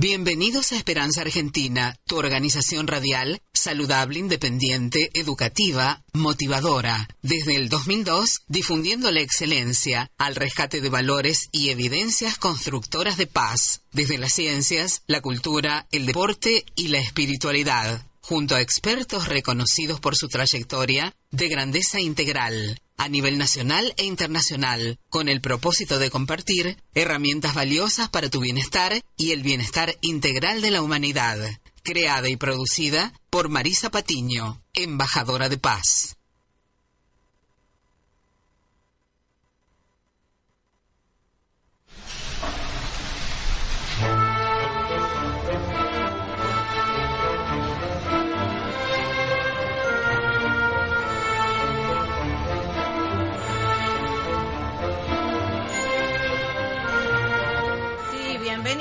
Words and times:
Bienvenidos 0.00 0.70
a 0.70 0.76
Esperanza 0.76 1.22
Argentina, 1.22 1.96
tu 2.06 2.18
organización 2.18 2.86
radial, 2.86 3.42
saludable, 3.52 4.20
independiente, 4.20 5.10
educativa, 5.12 6.04
motivadora. 6.12 7.08
Desde 7.20 7.56
el 7.56 7.68
2002, 7.68 8.42
difundiendo 8.46 9.10
la 9.10 9.22
excelencia 9.22 10.08
al 10.16 10.36
rescate 10.36 10.80
de 10.80 10.88
valores 10.88 11.48
y 11.50 11.70
evidencias 11.70 12.38
constructoras 12.38 13.16
de 13.16 13.26
paz, 13.26 13.82
desde 13.90 14.18
las 14.18 14.34
ciencias, 14.34 15.02
la 15.08 15.20
cultura, 15.20 15.88
el 15.90 16.06
deporte 16.06 16.64
y 16.76 16.88
la 16.88 16.98
espiritualidad, 16.98 18.06
junto 18.28 18.54
a 18.54 18.60
expertos 18.60 19.26
reconocidos 19.26 20.00
por 20.00 20.14
su 20.14 20.28
trayectoria 20.28 21.14
de 21.30 21.48
grandeza 21.48 21.98
integral 21.98 22.78
a 22.98 23.08
nivel 23.08 23.38
nacional 23.38 23.94
e 23.96 24.04
internacional, 24.04 24.98
con 25.08 25.30
el 25.30 25.40
propósito 25.40 25.98
de 25.98 26.10
compartir 26.10 26.76
herramientas 26.94 27.54
valiosas 27.54 28.10
para 28.10 28.28
tu 28.28 28.40
bienestar 28.40 29.00
y 29.16 29.30
el 29.30 29.42
bienestar 29.42 29.96
integral 30.02 30.60
de 30.60 30.72
la 30.72 30.82
humanidad. 30.82 31.38
Creada 31.82 32.28
y 32.28 32.36
producida 32.36 33.14
por 33.30 33.48
Marisa 33.48 33.88
Patiño, 33.88 34.60
embajadora 34.74 35.48
de 35.48 35.56
paz. 35.56 36.17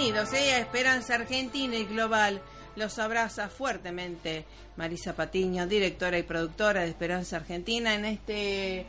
Bienvenidos 0.08 0.40
¿eh? 0.40 0.54
a 0.54 0.60
Esperanza 0.60 1.16
Argentina 1.16 1.76
y 1.76 1.84
Global. 1.84 2.42
Los 2.78 2.98
abraza 2.98 3.50
fuertemente 3.50 4.46
Marisa 4.78 5.14
Patiño, 5.18 5.68
directora 5.68 6.18
y 6.18 6.24
productora 6.24 6.84
de 6.84 6.88
Esperanza 6.88 7.36
Argentina, 7.36 7.94
en 7.94 8.06
este 8.06 8.86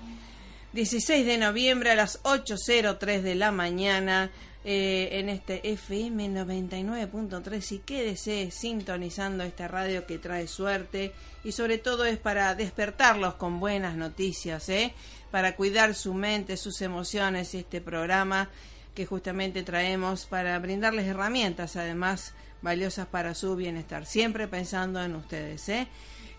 16 0.75 1.27
de 1.27 1.39
noviembre 1.39 1.91
a 1.91 1.97
las 1.97 2.23
8.03 2.23 3.23
de 3.23 3.35
la 3.35 3.51
mañana. 3.51 4.31
Eh, 4.65 5.09
en 5.19 5.29
este 5.29 5.69
FM 5.69 6.29
99.3 6.29 7.73
y 7.73 7.79
quédese 7.79 8.51
sintonizando 8.51 9.45
esta 9.45 9.67
radio 9.67 10.05
que 10.05 10.19
trae 10.19 10.47
suerte 10.47 11.13
y 11.43 11.53
sobre 11.53 11.79
todo 11.79 12.05
es 12.05 12.19
para 12.19 12.55
despertarlos 12.55 13.35
con 13.35 13.61
buenas 13.61 13.97
noticias, 13.97 14.69
¿eh? 14.69 14.93
para 15.31 15.57
cuidar 15.57 15.95
su 15.95 16.13
mente, 16.13 16.57
sus 16.57 16.83
emociones, 16.83 17.55
este 17.55 17.81
programa 17.81 18.51
que 18.99 19.07
justamente 19.07 19.63
traemos 19.63 20.27
para 20.27 20.59
brindarles 20.59 21.07
herramientas, 21.07 21.77
además 21.77 22.35
valiosas 22.63 23.07
para 23.07 23.33
su 23.37 23.55
bienestar, 23.55 24.07
siempre 24.07 24.49
pensando 24.49 25.01
en 25.01 25.15
ustedes. 25.15 25.69
¿eh? 25.69 25.87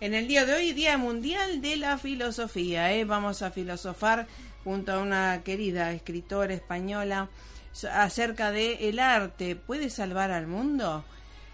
En 0.01 0.13
el 0.13 0.27
día 0.27 0.45
de 0.45 0.55
hoy, 0.55 0.73
Día 0.73 0.97
Mundial 0.97 1.61
de 1.61 1.77
la 1.77 1.97
Filosofía, 1.97 2.91
¿eh? 2.91 3.05
vamos 3.05 3.43
a 3.43 3.51
filosofar 3.51 4.27
junto 4.65 4.91
a 4.91 4.99
una 4.99 5.41
querida 5.45 5.93
escritora 5.93 6.53
española 6.53 7.29
acerca 7.93 8.51
de 8.51 8.89
el 8.89 8.99
arte. 8.99 9.55
¿Puede 9.55 9.89
salvar 9.89 10.31
al 10.31 10.47
mundo? 10.47 11.05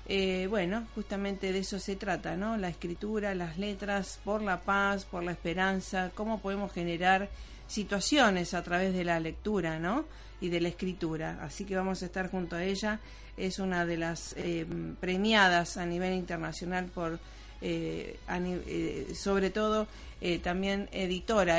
Eh, 0.08 0.48
bueno, 0.50 0.88
justamente 0.96 1.54
de 1.54 1.60
eso 1.60 1.78
se 1.78 1.96
trata, 1.96 2.36
¿no? 2.36 2.58
La 2.58 2.70
escritura, 2.70 3.36
las 3.36 3.60
letras, 3.60 4.20
por 4.26 4.42
la 4.42 4.62
paz, 4.62 5.06
por 5.06 5.22
la 5.22 5.34
esperanza, 5.34 6.10
cómo 6.16 6.42
podemos 6.42 6.74
generar 6.74 7.30
situaciones 7.68 8.54
a 8.54 8.64
través 8.64 8.94
de 8.94 9.04
la 9.04 9.20
lectura, 9.20 9.80
¿no? 9.80 10.06
y 10.42 10.50
de 10.50 10.62
la 10.62 10.70
escritura. 10.70 11.40
Así 11.42 11.66
que 11.66 11.76
vamos 11.76 12.02
a 12.04 12.06
estar 12.06 12.30
junto 12.30 12.56
a 12.56 12.64
ella. 12.64 13.00
Es 13.38 13.60
una 13.60 13.86
de 13.86 13.98
las 13.98 14.34
eh, 14.38 14.66
premiadas 15.00 15.78
a 15.78 15.86
nivel 15.86 16.14
internacional 16.14 16.86
por, 16.86 17.20
eh, 17.62 18.18
eh, 18.30 19.14
sobre 19.16 19.50
todo, 19.50 19.88
también 20.42 20.90
editora 20.92 21.58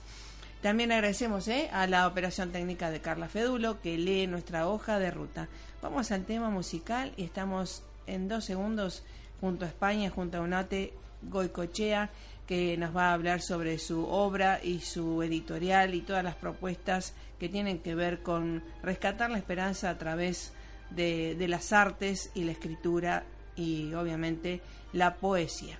También 0.61 0.91
agradecemos 0.91 1.47
¿eh? 1.47 1.69
a 1.71 1.87
la 1.87 2.07
operación 2.07 2.51
técnica 2.51 2.89
de 2.89 2.99
Carla 2.99 3.29
Fedulo 3.29 3.79
que 3.81 3.97
lee 3.97 4.27
nuestra 4.27 4.67
hoja 4.67 4.99
de 4.99 5.11
ruta. 5.11 5.47
Vamos 5.81 6.11
al 6.11 6.25
tema 6.25 6.49
musical 6.49 7.13
y 7.17 7.23
estamos 7.23 7.83
en 8.07 8.27
dos 8.27 8.45
segundos 8.45 9.03
junto 9.41 9.65
a 9.65 9.67
España, 9.67 10.09
junto 10.09 10.37
a 10.37 10.41
Unate 10.41 10.93
Goicochea, 11.29 12.09
que 12.47 12.77
nos 12.77 12.95
va 12.95 13.09
a 13.09 13.13
hablar 13.13 13.41
sobre 13.41 13.79
su 13.79 14.05
obra 14.05 14.59
y 14.63 14.79
su 14.79 15.23
editorial 15.23 15.95
y 15.95 16.01
todas 16.01 16.23
las 16.23 16.35
propuestas 16.35 17.13
que 17.39 17.49
tienen 17.49 17.79
que 17.79 17.95
ver 17.95 18.21
con 18.21 18.63
rescatar 18.83 19.29
la 19.31 19.37
esperanza 19.37 19.89
a 19.89 19.97
través 19.97 20.53
de, 20.91 21.35
de 21.35 21.47
las 21.47 21.73
artes 21.73 22.31
y 22.35 22.43
la 22.43 22.51
escritura 22.51 23.23
y 23.55 23.93
obviamente 23.93 24.61
la 24.93 25.15
poesía. 25.15 25.79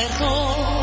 and 0.00 0.10
hope 0.14 0.73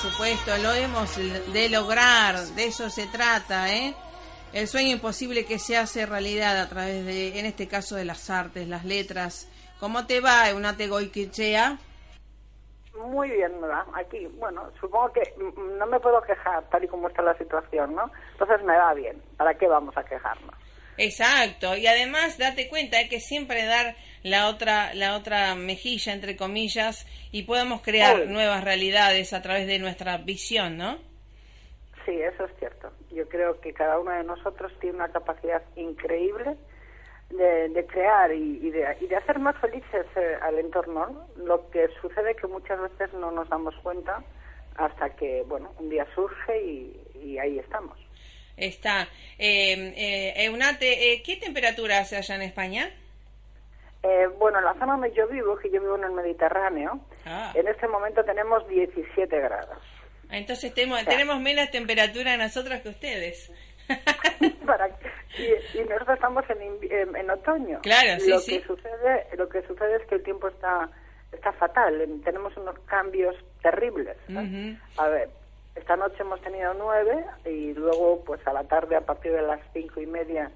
supuesto, 0.00 0.56
lo 0.58 0.72
hemos 0.72 1.16
de 1.52 1.68
lograr, 1.68 2.38
de 2.38 2.64
eso 2.64 2.88
se 2.88 3.06
trata, 3.06 3.70
¿eh? 3.70 3.94
El 4.52 4.66
sueño 4.66 4.92
imposible 4.92 5.44
que 5.44 5.58
se 5.58 5.76
hace 5.76 6.06
realidad 6.06 6.58
a 6.58 6.68
través 6.68 7.04
de, 7.04 7.38
en 7.38 7.44
este 7.44 7.68
caso, 7.68 7.96
de 7.96 8.04
las 8.04 8.30
artes, 8.30 8.66
las 8.66 8.84
letras. 8.84 9.46
¿Cómo 9.78 10.06
te 10.06 10.20
va, 10.20 10.48
Eunate 10.48 10.88
Goiquichea? 10.88 11.78
Muy 12.98 13.30
bien, 13.30 13.52
va. 13.62 13.86
Aquí, 13.94 14.26
bueno, 14.38 14.70
supongo 14.80 15.12
que 15.12 15.34
no 15.78 15.86
me 15.86 16.00
puedo 16.00 16.20
quejar 16.22 16.64
tal 16.70 16.82
y 16.82 16.88
como 16.88 17.08
está 17.08 17.22
la 17.22 17.36
situación, 17.36 17.94
¿no? 17.94 18.10
Entonces 18.32 18.62
me 18.64 18.76
va 18.76 18.94
bien. 18.94 19.22
¿Para 19.36 19.54
qué 19.54 19.68
vamos 19.68 19.96
a 19.96 20.02
quejarnos? 20.02 20.54
Exacto, 21.02 21.76
y 21.76 21.86
además 21.86 22.36
date 22.36 22.68
cuenta 22.68 22.98
hay 22.98 23.08
que 23.08 23.20
siempre 23.20 23.64
dar 23.64 23.96
la 24.22 24.48
otra 24.48 24.92
la 24.92 25.16
otra 25.16 25.54
mejilla 25.54 26.12
entre 26.12 26.36
comillas 26.36 27.06
y 27.32 27.44
podemos 27.44 27.80
crear 27.80 28.26
nuevas 28.26 28.62
realidades 28.62 29.32
a 29.32 29.40
través 29.40 29.66
de 29.66 29.78
nuestra 29.78 30.18
visión, 30.18 30.76
¿no? 30.76 30.98
Sí, 32.04 32.20
eso 32.20 32.44
es 32.44 32.52
cierto. 32.58 32.92
Yo 33.10 33.26
creo 33.28 33.60
que 33.60 33.72
cada 33.72 33.98
uno 33.98 34.10
de 34.12 34.24
nosotros 34.24 34.72
tiene 34.80 34.96
una 34.96 35.08
capacidad 35.08 35.62
increíble 35.76 36.56
de, 37.30 37.68
de 37.70 37.86
crear 37.86 38.32
y, 38.32 38.58
y 38.62 38.70
de, 38.70 38.96
y 39.00 39.06
de 39.06 39.16
hacer 39.16 39.38
más 39.38 39.56
felices 39.58 40.06
eh, 40.16 40.36
al 40.42 40.58
entorno. 40.58 41.06
¿no? 41.06 41.44
Lo 41.44 41.70
que 41.70 41.88
sucede 42.00 42.34
que 42.34 42.46
muchas 42.46 42.80
veces 42.80 43.12
no 43.14 43.30
nos 43.30 43.48
damos 43.48 43.74
cuenta 43.82 44.22
hasta 44.76 45.10
que, 45.16 45.44
bueno, 45.46 45.72
un 45.78 45.88
día 45.88 46.06
surge 46.14 46.62
y, 46.62 47.00
y 47.22 47.38
ahí 47.38 47.58
estamos. 47.58 47.98
Está. 48.60 49.08
Eh, 49.38 49.94
eh, 49.96 50.44
Eunate, 50.44 51.12
eh, 51.12 51.22
¿qué 51.24 51.36
temperatura 51.36 51.98
hace 51.98 52.16
allá 52.16 52.34
en 52.36 52.42
España? 52.42 52.90
Eh, 54.02 54.26
bueno, 54.38 54.58
en 54.58 54.64
la 54.64 54.74
zona 54.74 54.92
donde 54.92 55.12
yo 55.12 55.26
vivo, 55.28 55.56
que 55.58 55.70
yo 55.70 55.80
vivo 55.80 55.96
en 55.96 56.04
el 56.04 56.12
Mediterráneo, 56.12 57.00
Ah. 57.26 57.52
en 57.54 57.68
este 57.68 57.86
momento 57.88 58.24
tenemos 58.24 58.66
17 58.68 59.38
grados. 59.40 59.78
Entonces 60.30 60.72
tenemos 60.72 61.40
menos 61.40 61.70
temperatura 61.70 62.36
nosotros 62.36 62.80
que 62.80 62.88
ustedes. 62.90 63.50
Para- 64.66 64.88
y, 65.36 65.78
y 65.78 65.82
nosotros 65.84 66.14
estamos 66.14 66.44
en, 66.50 66.78
en, 66.90 67.16
en 67.16 67.30
otoño. 67.30 67.80
Claro, 67.82 68.20
sí, 68.20 68.30
lo 68.30 68.38
sí. 68.38 68.58
Que 68.60 68.66
sucede, 68.66 69.26
lo 69.36 69.48
que 69.48 69.62
sucede 69.62 69.96
es 69.96 70.06
que 70.06 70.14
el 70.16 70.22
tiempo 70.22 70.48
está, 70.48 70.88
está 71.32 71.52
fatal. 71.52 72.00
en- 72.00 72.22
Tenemos 72.22 72.56
unos 72.56 72.78
cambios 72.86 73.34
terribles. 73.62 74.16
A 74.96 75.08
ver, 75.08 75.28
esta 75.80 75.96
noche 75.96 76.16
hemos 76.20 76.40
tenido 76.42 76.72
nueve 76.74 77.24
y 77.44 77.74
luego, 77.74 78.22
pues 78.24 78.46
a 78.46 78.52
la 78.52 78.64
tarde, 78.64 78.96
a 78.96 79.00
partir 79.00 79.32
de 79.32 79.42
las 79.42 79.60
cinco 79.72 80.00
y 80.00 80.06
media, 80.06 80.50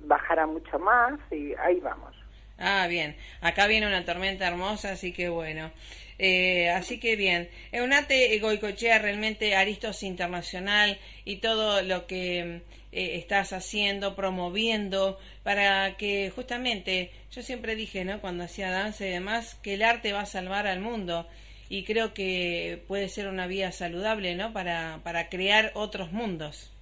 bajará 0.00 0.46
mucho 0.46 0.78
más 0.78 1.18
y 1.30 1.54
ahí 1.54 1.78
vamos. 1.80 2.14
Ah, 2.58 2.86
bien. 2.88 3.16
Acá 3.40 3.66
viene 3.66 3.86
una 3.86 4.04
tormenta 4.04 4.48
hermosa, 4.48 4.92
así 4.92 5.12
que 5.12 5.28
bueno. 5.28 5.70
Eh, 6.18 6.70
así 6.70 6.98
que 6.98 7.14
bien. 7.14 7.48
Eunate 7.70 8.36
Goicochea, 8.40 8.98
realmente 8.98 9.54
Aristos 9.54 10.02
Internacional 10.02 10.98
y 11.24 11.36
todo 11.36 11.82
lo 11.82 12.06
que 12.06 12.62
eh, 12.90 13.16
estás 13.16 13.52
haciendo, 13.52 14.16
promoviendo, 14.16 15.18
para 15.44 15.96
que 15.96 16.32
justamente, 16.34 17.12
yo 17.30 17.42
siempre 17.42 17.76
dije, 17.76 18.04
¿no? 18.04 18.20
Cuando 18.20 18.44
hacía 18.44 18.70
danza 18.70 19.06
y 19.06 19.10
demás, 19.10 19.54
que 19.62 19.74
el 19.74 19.82
arte 19.82 20.12
va 20.12 20.22
a 20.22 20.26
salvar 20.26 20.66
al 20.66 20.80
mundo. 20.80 21.28
Y 21.68 21.84
creo 21.84 22.14
que 22.14 22.82
puede 22.88 23.08
ser 23.08 23.28
una 23.28 23.46
vía 23.46 23.72
saludable, 23.72 24.34
¿no? 24.34 24.52
Para, 24.52 25.00
para 25.04 25.28
crear 25.28 25.72
otros 25.74 26.12
mundos. 26.12 26.72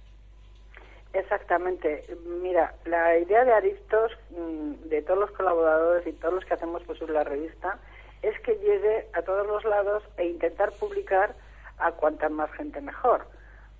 Exactamente. 1.13 2.05
Mira, 2.41 2.73
la 2.85 3.17
idea 3.17 3.43
de 3.43 3.53
Aristos, 3.53 4.11
mm, 4.29 4.89
de 4.89 5.01
todos 5.01 5.19
los 5.19 5.31
colaboradores 5.31 6.05
y 6.05 6.13
todos 6.13 6.35
los 6.35 6.45
que 6.45 6.53
hacemos 6.53 6.83
posible 6.83 7.13
la 7.13 7.23
revista, 7.23 7.79
es 8.21 8.39
que 8.41 8.53
llegue 8.55 9.07
a 9.13 9.21
todos 9.21 9.45
los 9.47 9.63
lados 9.65 10.03
e 10.17 10.25
intentar 10.25 10.71
publicar 10.73 11.35
a 11.79 11.91
cuanta 11.91 12.29
más 12.29 12.51
gente 12.51 12.81
mejor. 12.81 13.25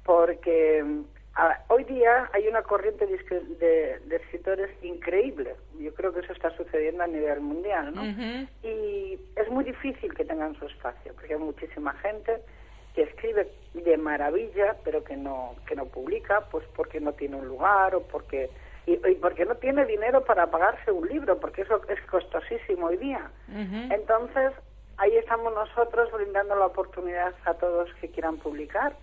Porque 0.04 0.84
hoy 1.68 1.84
día 1.84 2.30
hay 2.34 2.48
una 2.48 2.62
corriente 2.64 3.06
de, 3.06 3.20
escri- 3.20 3.58
de- 3.58 4.00
de 4.06 4.16
escritores 4.16 4.70
increíble. 4.84 5.56
Yo 5.80 5.94
creo 5.94 6.14
que 6.14 6.22
eso 6.22 6.34
está 6.34 6.50
sucediendo 6.58 7.04
a 7.04 7.08
nivel 7.08 7.42
mundial, 7.42 7.94
¿no? 7.94 8.02
Y 8.64 9.20
es 9.36 9.50
muy 9.50 9.64
difícil 9.64 10.14
que 10.14 10.26
tengan 10.26 10.56
su 10.56 10.66
espacio 10.66 11.14
porque 11.14 11.34
hay 11.34 11.40
muchísima 11.40 11.94
gente 11.94 12.42
que 12.96 13.04
escribe 13.04 13.52
de 13.74 13.96
maravilla 13.98 14.76
pero 14.84 15.04
que 15.04 15.16
no 15.16 15.56
que 15.68 15.76
no 15.76 15.86
publica 15.86 16.42
pues 16.50 16.66
porque 16.76 17.00
no 17.00 17.14
tiene 17.14 17.36
un 17.36 17.48
lugar 17.48 17.94
o 17.94 18.02
porque 18.02 18.50
y, 18.88 18.94
y 18.94 19.16
porque 19.16 19.46
no 19.46 19.54
tiene 19.56 19.86
dinero 19.86 20.24
para 20.26 20.50
pagarse 20.50 20.92
un 20.92 21.08
libro 21.08 21.40
porque 21.40 21.62
eso 21.62 21.80
es 21.90 22.02
costosísimo 22.10 22.88
hoy 22.88 22.98
día 22.98 23.30
entonces 23.92 24.52
ahí 24.98 25.16
estamos 25.18 25.54
nosotros 25.54 26.12
brindando 26.12 26.56
la 26.56 26.66
oportunidad 26.66 27.36
a 27.46 27.54
todos 27.54 27.94
que 28.02 28.10
quieran 28.10 28.38
publicar 28.38 28.96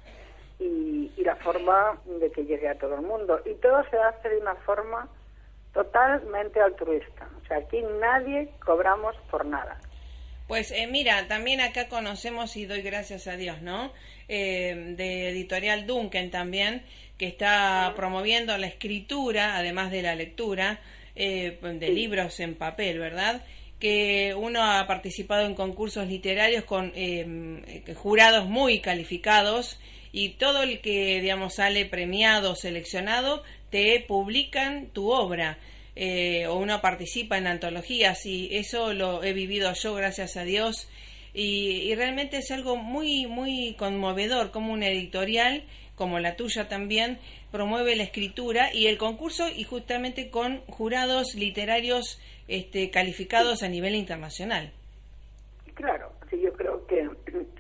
y, 0.59 1.11
y 1.17 1.25
la 1.25 1.37
forma 1.37 1.99
de 2.21 2.31
que 2.31 2.45
llegue 2.45 2.69
a 2.69 2.79
todo 2.79 2.97
el 2.97 3.03
mundo. 3.03 3.41
Y 3.45 3.55
todo 3.55 3.83
se 3.91 3.99
hace 3.99 4.29
de 4.29 4.39
una 4.39 4.55
forma 4.57 5.09
totalmente 5.75 6.61
altruista. 6.61 7.29
O 7.43 7.47
sea 7.47 7.59
aquí 7.59 7.83
nadie 8.01 8.49
cobramos 8.65 9.15
por 9.31 9.45
nada. 9.45 9.79
Pues 10.47 10.73
eh, 10.73 10.87
mira, 10.87 11.27
también 11.27 11.61
acá 11.61 11.89
conocemos 11.89 12.57
y 12.57 12.67
doy 12.67 12.83
gracias 12.83 13.27
a 13.27 13.37
Dios, 13.37 13.63
¿no? 13.63 13.93
Eh, 14.29 14.95
de 14.97 15.31
Editorial 15.31 15.87
Duncan 15.87 16.31
también, 16.31 16.83
que 17.19 17.27
está 17.27 17.93
promoviendo 17.97 18.57
la 18.59 18.67
escritura, 18.67 19.57
además 19.57 19.91
de 19.91 20.03
la 20.03 20.15
lectura, 20.15 20.81
eh, 21.17 21.59
de 21.63 21.89
libros 21.91 22.41
en 22.41 22.55
papel, 22.57 22.99
¿verdad? 22.99 23.43
Que 23.81 24.35
uno 24.37 24.63
ha 24.63 24.87
participado 24.87 25.47
en 25.47 25.55
concursos 25.55 26.07
literarios 26.09 26.65
con 26.65 26.93
eh, 26.95 27.83
jurados 27.97 28.47
muy 28.47 28.81
calificados 28.81 29.79
y 30.17 30.29
todo 30.29 30.63
el 30.63 30.81
que, 30.81 31.21
digamos, 31.21 31.57
sale 31.57 31.87
premiado, 31.87 32.55
seleccionado, 32.55 33.43
te 33.71 33.99
publican 34.07 34.87
tu 34.87 35.11
obra 35.11 35.59
eh, 35.97 36.47
o 36.47 36.55
uno 36.55 36.81
participa 36.81 37.37
en 37.37 37.49
antologías 37.49 38.25
y 38.25 38.55
eso 38.55 38.95
lo 38.95 39.25
he 39.25 39.33
vivido 39.33 39.73
yo 39.73 39.93
gracias 39.95 40.37
a 40.37 40.45
Dios 40.45 40.89
y, 41.35 41.93
realmente 41.97 42.37
es 42.37 42.53
algo 42.53 42.77
muy 42.77 43.27
muy 43.27 43.75
conmovedor 43.77 44.53
como 44.53 44.73
una 44.73 44.87
editorial 44.87 45.65
como 45.97 46.21
la 46.21 46.37
tuya 46.37 46.69
también 46.69 47.19
promueve 47.51 47.97
la 47.97 48.05
escritura 48.05 48.73
y 48.73 48.87
el 48.87 48.99
concurso 48.99 49.49
y 49.49 49.65
justamente 49.65 50.31
con 50.31 50.61
jurados 50.67 51.35
literarios 51.35 52.21
este, 52.47 52.91
calificados 52.91 53.65
a 53.65 53.69
nivel 53.69 53.97
internacional. 53.97 54.73
Claro, 55.75 56.13
sí, 56.31 56.41
yo 56.41 56.53
creo 56.53 56.87
que 56.87 57.09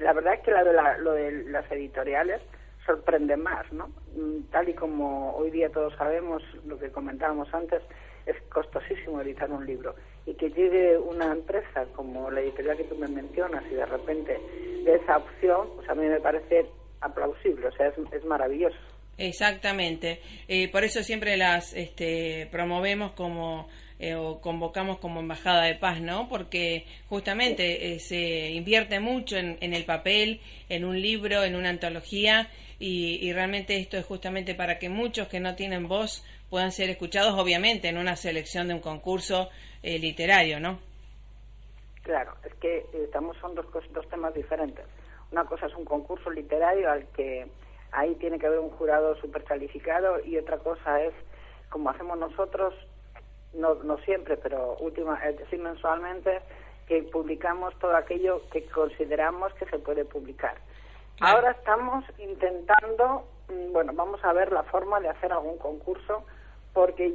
la 0.04 0.12
verdad 0.12 0.34
es 0.34 0.40
que 0.40 0.50
la 0.52 0.62
de 0.62 0.72
la- 0.72 0.98
lo 0.98 1.12
de 1.12 1.44
las 1.44 1.70
editoriales 1.72 2.40
sorprende 2.86 3.36
más, 3.36 3.70
¿no? 3.72 3.88
Mm, 4.14 4.42
Tal 4.52 4.68
y 4.68 4.74
como 4.74 5.34
hoy 5.36 5.50
día 5.50 5.70
todos 5.70 5.94
sabemos, 5.96 6.42
lo 6.66 6.78
que 6.78 6.90
comentábamos 6.92 7.52
antes, 7.54 7.82
es 8.26 8.36
costosísimo 8.52 9.20
editar 9.20 9.50
un 9.50 9.66
libro. 9.66 9.94
Y 10.26 10.34
que 10.34 10.48
llegue 10.50 10.96
una 10.98 11.32
empresa 11.32 11.84
como 11.94 12.30
la 12.30 12.40
editorial 12.40 12.76
que 12.76 12.84
tú 12.84 12.96
me 12.96 13.08
mencionas 13.08 13.64
y 13.70 13.74
de 13.74 13.84
repente 13.86 14.38
esa 14.86 15.18
opción, 15.18 15.68
pues 15.76 15.88
a 15.88 15.94
mí 15.94 16.06
me 16.06 16.20
parece 16.20 16.66
aplausible, 17.00 17.66
o 17.68 17.72
sea, 17.72 17.88
es, 17.88 17.94
es 18.12 18.24
maravilloso. 18.24 18.76
Exactamente. 19.18 20.20
Eh, 20.48 20.70
por 20.70 20.84
eso 20.84 21.02
siempre 21.02 21.36
las 21.36 21.72
este, 21.74 22.48
promovemos 22.50 23.12
como 23.12 23.68
eh, 23.98 24.14
o 24.14 24.40
convocamos 24.40 24.98
como 24.98 25.20
embajada 25.20 25.62
de 25.62 25.74
paz, 25.74 26.00
¿no? 26.00 26.28
Porque 26.28 26.84
justamente 27.08 27.94
eh, 27.94 27.98
se 28.00 28.50
invierte 28.50 29.00
mucho 29.00 29.36
en, 29.36 29.56
en 29.60 29.74
el 29.74 29.84
papel, 29.84 30.40
en 30.68 30.84
un 30.84 31.00
libro, 31.00 31.44
en 31.44 31.54
una 31.56 31.70
antología 31.70 32.48
y, 32.78 33.18
y 33.22 33.32
realmente 33.32 33.76
esto 33.76 33.96
es 33.96 34.04
justamente 34.04 34.54
para 34.54 34.78
que 34.78 34.88
muchos 34.88 35.28
que 35.28 35.40
no 35.40 35.54
tienen 35.54 35.88
voz 35.88 36.24
puedan 36.50 36.72
ser 36.72 36.90
escuchados, 36.90 37.38
obviamente, 37.38 37.88
en 37.88 37.98
una 37.98 38.16
selección 38.16 38.68
de 38.68 38.74
un 38.74 38.80
concurso 38.80 39.48
eh, 39.82 39.98
literario, 39.98 40.60
¿no? 40.60 40.78
Claro, 42.02 42.34
es 42.44 42.54
que 42.54 42.86
estamos 42.92 43.36
son 43.38 43.54
dos, 43.54 43.66
dos 43.92 44.08
temas 44.08 44.34
diferentes. 44.34 44.84
Una 45.32 45.44
cosa 45.44 45.66
es 45.66 45.74
un 45.74 45.84
concurso 45.84 46.30
literario 46.30 46.90
al 46.90 47.06
que 47.08 47.46
ahí 47.92 48.14
tiene 48.16 48.38
que 48.38 48.46
haber 48.46 48.58
un 48.58 48.70
jurado 48.70 49.16
súper 49.16 49.44
calificado 49.44 50.22
y 50.24 50.36
otra 50.36 50.58
cosa 50.58 51.02
es, 51.02 51.14
como 51.70 51.90
hacemos 51.90 52.18
nosotros, 52.18 52.74
no, 53.54 53.74
no 53.74 53.98
siempre, 53.98 54.36
pero 54.36 54.76
última, 54.80 55.16
es 55.24 55.38
decir, 55.38 55.58
mensualmente, 55.60 56.40
que 56.86 57.02
publicamos 57.04 57.78
todo 57.78 57.96
aquello 57.96 58.42
que 58.50 58.66
consideramos 58.66 59.52
que 59.54 59.66
se 59.66 59.78
puede 59.78 60.04
publicar. 60.04 60.56
Claro. 61.16 61.36
Ahora 61.36 61.50
estamos 61.52 62.04
intentando, 62.18 63.26
mm, 63.48 63.72
bueno, 63.72 63.92
vamos 63.94 64.22
a 64.24 64.32
ver 64.32 64.52
la 64.52 64.62
forma 64.64 65.00
de 65.00 65.08
hacer 65.08 65.32
algún 65.32 65.58
concurso, 65.58 66.24
porque 66.72 67.14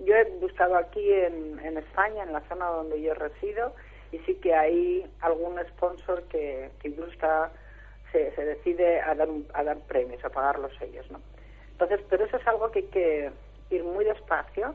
yo 0.00 0.14
he 0.14 0.24
buscado 0.40 0.76
aquí 0.76 1.12
en, 1.12 1.58
en 1.60 1.78
España, 1.78 2.22
en 2.24 2.32
la 2.32 2.40
zona 2.48 2.66
donde 2.66 3.00
yo 3.00 3.14
resido, 3.14 3.74
y 4.12 4.18
sí 4.20 4.34
que 4.36 4.54
hay 4.54 5.10
algún 5.20 5.58
sponsor 5.68 6.24
que, 6.24 6.70
que 6.80 6.88
está- 7.12 7.52
se, 8.10 8.34
se 8.34 8.44
decide 8.44 9.00
a 9.00 9.14
dar, 9.14 9.28
a 9.54 9.62
dar 9.62 9.78
premios, 9.86 10.24
a 10.24 10.30
pagarlos 10.30 10.72
ellos, 10.80 11.08
¿no? 11.10 11.20
Entonces, 11.72 12.00
pero 12.10 12.24
eso 12.24 12.36
es 12.36 12.46
algo 12.46 12.70
que 12.70 12.80
hay 12.80 12.86
que 12.86 13.30
ir 13.70 13.84
muy 13.84 14.04
despacio 14.04 14.74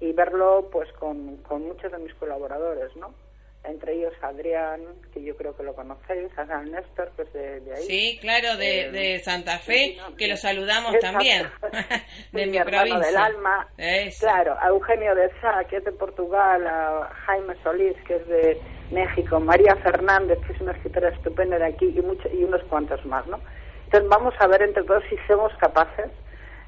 y 0.00 0.12
verlo 0.12 0.68
pues 0.72 0.90
con, 0.94 1.36
con 1.38 1.62
muchos 1.62 1.92
de 1.92 1.98
mis 1.98 2.14
colaboradores, 2.14 2.94
¿no? 2.96 3.14
Entre 3.62 3.92
ellos 3.94 4.14
Adrián, 4.22 4.80
que 5.12 5.22
yo 5.22 5.36
creo 5.36 5.54
que 5.54 5.62
lo 5.62 5.74
conocéis, 5.74 6.30
Adrián 6.38 6.72
Néstor, 6.72 7.10
que 7.14 7.22
es 7.22 7.32
de, 7.34 7.60
de 7.60 7.74
ahí. 7.74 7.82
Sí, 7.82 8.18
claro, 8.22 8.56
de, 8.56 8.80
Eh, 8.86 8.90
de 8.90 9.18
Santa 9.18 9.58
Fe, 9.58 9.96
no, 9.98 10.16
que 10.16 10.28
lo 10.28 10.36
saludamos 10.38 10.94
Exacto. 10.94 11.18
también, 11.18 11.46
de 12.32 12.46
mi 12.46 12.58
provincia. 12.60 13.06
del 13.06 13.16
alma. 13.18 13.68
Eso. 13.76 14.24
Claro, 14.26 14.56
a 14.58 14.68
Eugenio 14.68 15.14
de 15.14 15.28
Sá, 15.42 15.62
que 15.68 15.76
es 15.76 15.84
de 15.84 15.92
Portugal, 15.92 16.66
a 16.66 17.10
Jaime 17.26 17.54
Solís, 17.62 17.96
que 18.06 18.16
es 18.16 18.26
de 18.28 18.58
México, 18.90 19.38
María 19.38 19.76
Fernández, 19.76 20.38
que 20.46 20.54
es 20.54 20.60
una 20.62 20.72
escritora 20.72 21.10
estupenda 21.10 21.58
de 21.58 21.66
aquí, 21.66 21.92
y, 21.94 22.00
mucho, 22.00 22.30
y 22.32 22.42
unos 22.44 22.62
cuantos 22.64 23.04
más, 23.04 23.26
¿no? 23.26 23.38
Entonces 23.84 24.08
vamos 24.08 24.32
a 24.38 24.46
ver 24.46 24.62
entre 24.62 24.84
todos 24.84 25.02
si 25.10 25.16
somos 25.28 25.52
capaces 25.58 26.06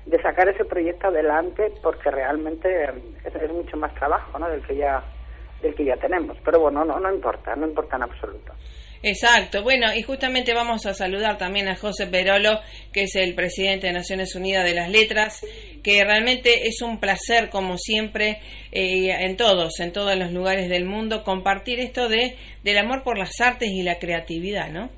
de 0.07 0.21
sacar 0.21 0.49
ese 0.49 0.65
proyecto 0.65 1.09
adelante, 1.09 1.73
porque 1.83 2.11
realmente 2.11 2.69
es, 3.25 3.35
es 3.35 3.53
mucho 3.53 3.77
más 3.77 3.95
trabajo, 3.95 4.39
¿no? 4.39 4.49
Del 4.49 4.67
que 4.67 4.77
ya 4.77 5.03
del 5.63 5.75
que 5.75 5.85
ya 5.85 5.97
tenemos. 5.97 6.37
Pero 6.45 6.61
bueno, 6.61 6.85
no, 6.85 6.99
no 6.99 7.15
importa, 7.15 7.55
no 7.55 7.67
importa 7.67 7.97
en 7.97 8.03
absoluto. 8.03 8.53
Exacto, 9.05 9.65
bueno, 9.65 9.93
y 9.93 10.03
justamente 10.03 10.55
vamos 10.55 10.87
a 10.87 10.95
saludar 10.95 11.37
también 11.37 11.69
a 11.69 11.75
José 11.75 12.07
Perolo, 12.07 12.61
que 12.93 13.03
es 13.03 13.17
el 13.17 13.35
presidente 13.35 13.89
de 13.89 13.93
Naciones 13.93 14.37
Unidas 14.37 14.65
de 14.65 14.75
las 14.75 14.89
Letras, 14.91 15.45
que 15.83 16.05
realmente 16.05 16.69
es 16.69 16.83
un 16.83 17.01
placer, 17.01 17.51
como 17.51 17.79
siempre, 17.79 18.39
eh, 18.71 19.11
en 19.11 19.37
todos, 19.37 19.81
en 19.81 19.93
todos 19.93 20.17
los 20.17 20.31
lugares 20.31 20.69
del 20.69 20.85
mundo, 20.85 21.25
compartir 21.25 21.81
esto 21.81 22.09
de 22.09 22.37
del 22.63 22.79
amor 22.79 23.03
por 23.03 23.19
las 23.19 23.41
artes 23.41 23.71
y 23.71 23.83
la 23.83 23.99
creatividad, 23.99 24.71
¿no? 24.71 24.89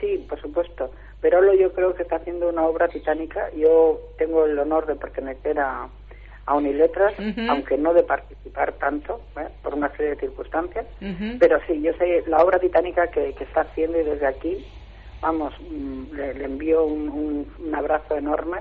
Sí, 0.00 0.24
por 0.26 0.40
supuesto. 0.40 0.90
Perolo 1.20 1.54
yo 1.54 1.72
creo 1.72 1.94
que 1.94 2.02
está 2.02 2.16
haciendo 2.16 2.48
una 2.48 2.66
obra 2.66 2.88
titánica. 2.88 3.50
Yo 3.54 4.00
tengo 4.18 4.44
el 4.44 4.58
honor 4.58 4.86
de 4.86 4.96
pertenecer 4.96 5.58
a, 5.58 5.88
a 6.46 6.54
Uniletras, 6.54 7.12
Ujú. 7.18 7.40
aunque 7.50 7.78
no 7.78 7.94
de 7.94 8.02
participar 8.04 8.74
tanto, 8.74 9.20
¿eh? 9.36 9.48
por 9.62 9.74
una 9.74 9.90
serie 9.96 10.10
de 10.14 10.20
circunstancias. 10.20 10.86
Pero 11.40 11.58
sí, 11.66 11.80
yo 11.82 11.92
sé 11.94 12.22
la 12.26 12.38
obra 12.38 12.58
titánica 12.58 13.08
que, 13.08 13.34
que 13.34 13.44
está 13.44 13.62
haciendo 13.62 13.98
y 14.00 14.04
desde 14.04 14.26
aquí, 14.26 14.64
vamos, 15.20 15.54
mm, 15.60 16.12
le, 16.14 16.34
le 16.34 16.44
envío 16.44 16.84
un, 16.84 17.08
un- 17.08 17.54
un 17.58 17.74
abrazo 17.74 18.16
enorme 18.16 18.58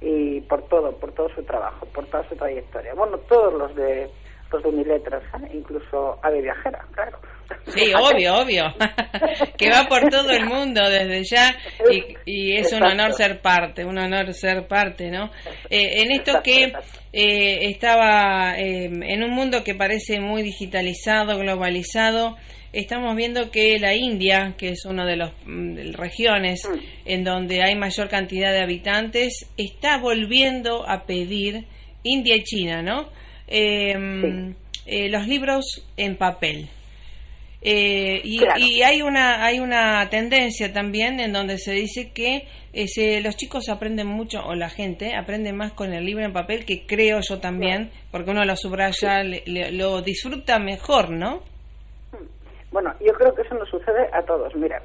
y 0.00 0.40
por 0.42 0.62
todo, 0.68 0.98
por 0.98 1.12
todo 1.12 1.28
su 1.30 1.44
trabajo, 1.44 1.86
por 1.86 2.06
toda 2.06 2.28
su 2.28 2.36
trayectoria. 2.36 2.94
Bueno, 2.94 3.18
todos 3.20 3.54
los 3.54 3.74
de 3.74 4.10
de 4.50 4.68
Uniletras, 4.68 5.22
¿eh? 5.34 5.50
incluso 5.54 6.18
Ave 6.22 6.42
Viajera, 6.42 6.86
claro. 6.94 7.18
Sí, 7.66 7.92
obvio, 8.00 8.36
obvio. 8.38 8.64
que 9.58 9.70
va 9.70 9.86
por 9.88 10.08
todo 10.08 10.30
el 10.30 10.46
mundo 10.46 10.88
desde 10.88 11.24
ya 11.24 11.56
y, 11.90 12.16
y 12.24 12.56
es 12.56 12.72
un 12.72 12.82
honor 12.82 13.12
ser 13.12 13.40
parte, 13.40 13.84
un 13.84 13.98
honor 13.98 14.32
ser 14.32 14.66
parte, 14.66 15.10
¿no? 15.10 15.30
Eh, 15.70 16.02
en 16.02 16.12
esto 16.12 16.40
que 16.42 16.72
eh, 17.12 17.68
estaba 17.68 18.58
eh, 18.58 18.84
en 18.84 19.24
un 19.24 19.30
mundo 19.30 19.64
que 19.64 19.74
parece 19.74 20.20
muy 20.20 20.42
digitalizado, 20.42 21.38
globalizado, 21.38 22.36
estamos 22.72 23.14
viendo 23.16 23.50
que 23.50 23.78
la 23.78 23.94
India, 23.94 24.54
que 24.58 24.70
es 24.70 24.84
una 24.84 25.04
de 25.06 25.16
las 25.16 25.32
regiones 25.96 26.68
Mm. 26.68 26.78
en 27.06 27.24
donde 27.24 27.62
hay 27.62 27.76
mayor 27.76 28.08
cantidad 28.08 28.52
de 28.52 28.62
habitantes, 28.62 29.50
está 29.56 29.98
volviendo 29.98 30.88
a 30.88 31.04
pedir, 31.04 31.66
India 32.02 32.36
y 32.36 32.42
China, 32.42 32.82
¿no? 32.82 33.08
Eh, 33.48 33.94
Sí. 33.96 34.54
eh, 34.86 35.08
los 35.08 35.26
libros 35.26 35.86
en 35.96 36.16
papel. 36.16 36.68
Eh, 37.66 38.20
y, 38.22 38.38
Claro. 38.40 38.54
y 38.60 38.82
hay 38.82 39.00
una 39.00 39.42
hay 39.42 39.58
una 39.58 40.06
tendencia 40.10 40.70
también 40.74 41.18
en 41.18 41.32
donde 41.32 41.56
se 41.56 41.72
dice 41.72 42.10
que 42.12 42.46
eh, 42.74 42.86
se- 42.88 43.22
los 43.22 43.36
chicos 43.38 43.70
aprenden 43.70 44.06
mucho 44.06 44.44
o 44.44 44.54
la 44.54 44.68
gente 44.68 45.14
aprende 45.16 45.54
más 45.54 45.72
con 45.72 45.94
el 45.94 46.04
libro 46.04 46.26
en 46.26 46.34
papel 46.34 46.66
que 46.66 46.84
creo 46.86 47.20
yo 47.26 47.38
también 47.40 47.90
porque 48.10 48.32
uno 48.32 48.44
lo 48.44 48.54
subraya 48.56 49.22
le- 49.22 49.44
le- 49.46 49.72
lo 49.72 50.02
disfruta 50.02 50.58
mejor 50.58 51.08
no 51.10 51.42
Bueno, 52.70 52.92
yo 53.00 53.12
creo 53.14 53.32
que 53.34 53.42
eso 53.42 53.54
nos 53.54 53.68
sucede 53.70 54.08
a 54.12 54.20
todos. 54.22 54.52
Mira, 54.56 54.82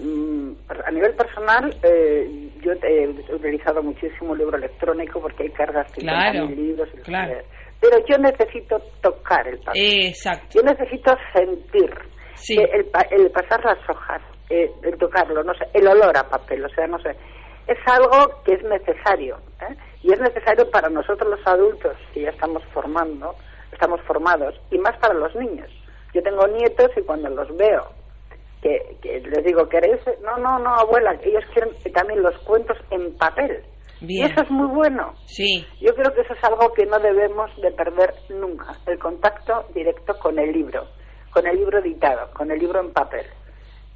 mm, 0.00 0.52
a 0.86 0.90
nivel 0.92 1.14
personal, 1.14 1.74
eh, 1.82 2.48
yo 2.62 2.70
he 2.72 3.08
utilizado 3.34 3.82
muchísimo 3.82 4.36
libro 4.36 4.56
electrónico 4.56 5.20
porque 5.20 5.42
hay 5.42 5.50
cargas 5.50 5.92
de 5.94 6.02
Claro, 6.02 6.46
50.000 6.46 6.56
libros. 6.56 6.88
y 6.94 6.96
los 6.98 7.04
claro. 7.04 7.32
lees. 7.34 7.44
Pero 7.90 8.06
yo 8.06 8.18
necesito 8.18 8.78
tocar 9.02 9.46
el 9.48 9.58
papel. 9.58 10.06
exacto 10.06 10.46
Yo 10.54 10.62
necesito 10.62 11.14
sentir 11.34 11.90
Sí. 12.36 12.56
el, 12.58 12.90
el 13.10 13.30
pasar 13.30 13.64
las 13.64 13.78
hojas, 13.88 14.20
eh, 14.50 14.68
el 14.82 14.98
tocarlo, 14.98 15.42
no 15.44 15.54
sé, 15.54 15.66
el 15.72 15.86
olor 15.86 16.16
a 16.18 16.24
papel, 16.28 16.64
o 16.64 16.68
sea, 16.70 16.86
no 16.86 16.98
sé, 16.98 17.10
es 17.68 17.78
algo 17.86 18.42
que 18.44 18.54
es 18.54 18.62
necesario, 18.64 19.38
¿eh? 19.62 19.74
y 20.02 20.12
es 20.12 20.20
necesario 20.20 20.68
para 20.70 20.88
nosotros 20.90 21.30
los 21.30 21.46
adultos 21.46 21.96
que 22.12 22.22
ya 22.22 22.30
estamos 22.30 22.62
formando, 22.74 23.34
estamos 23.72 24.00
formados, 24.02 24.60
y 24.70 24.78
más 24.78 24.98
para 24.98 25.14
los 25.14 25.34
niños. 25.36 25.70
Yo 26.12 26.22
tengo 26.22 26.46
nietos 26.48 26.90
y 26.96 27.02
cuando 27.02 27.28
los 27.30 27.56
veo, 27.56 27.88
que, 28.60 28.96
que 29.00 29.20
les 29.20 29.44
digo, 29.44 29.68
¿queréis? 29.68 30.00
No, 30.22 30.36
no, 30.36 30.58
no, 30.58 30.74
abuela, 30.74 31.16
ellos 31.22 31.44
quieren 31.52 31.70
también 31.92 32.22
los 32.22 32.36
cuentos 32.38 32.76
en 32.90 33.16
papel. 33.16 33.62
Bien. 34.00 34.26
Y 34.28 34.30
eso 34.32 34.42
es 34.42 34.50
muy 34.50 34.66
bueno. 34.68 35.14
sí 35.26 35.64
Yo 35.80 35.94
creo 35.94 36.12
que 36.14 36.20
eso 36.22 36.34
es 36.34 36.44
algo 36.44 36.72
que 36.74 36.84
no 36.86 36.98
debemos 36.98 37.50
de 37.60 37.70
perder 37.70 38.14
nunca, 38.28 38.76
el 38.86 38.98
contacto 38.98 39.66
directo 39.74 40.18
con 40.18 40.38
el 40.38 40.52
libro, 40.52 40.86
con 41.30 41.46
el 41.46 41.56
libro 41.56 41.78
editado, 41.78 42.30
con 42.34 42.50
el 42.50 42.58
libro 42.58 42.80
en 42.80 42.92
papel. 42.92 43.26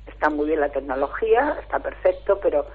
Está 0.07 0.31
muy 0.31 0.47
bien 0.47 0.61
la 0.61 0.71
tecnología, 0.71 1.57
está 1.63 1.79
perfecto, 1.79 2.39
pero 2.43 2.67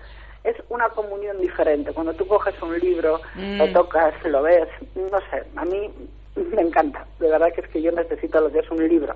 es 0.44 0.56
una 0.70 0.90
comunión 0.90 1.40
diferente. 1.42 1.92
Cuando 1.94 2.14
tú 2.14 2.28
coges 2.28 2.62
un 2.62 2.78
libro, 2.80 3.20
Mm. 3.36 3.58
lo 3.58 3.72
tocas, 3.74 4.14
lo 4.26 4.42
ves, 4.44 4.68
no 4.96 5.18
sé, 5.32 5.44
a 5.56 5.66
mí 5.66 5.90
me 6.36 6.62
encanta. 6.62 7.06
De 7.20 7.30
verdad 7.30 7.48
que 7.54 7.62
es 7.62 7.68
que 7.70 7.82
yo 7.82 7.92
necesito 7.92 8.42
lo 8.42 8.52
que 8.52 8.60
es 8.60 8.70
un 8.72 8.88
libro. 8.88 9.16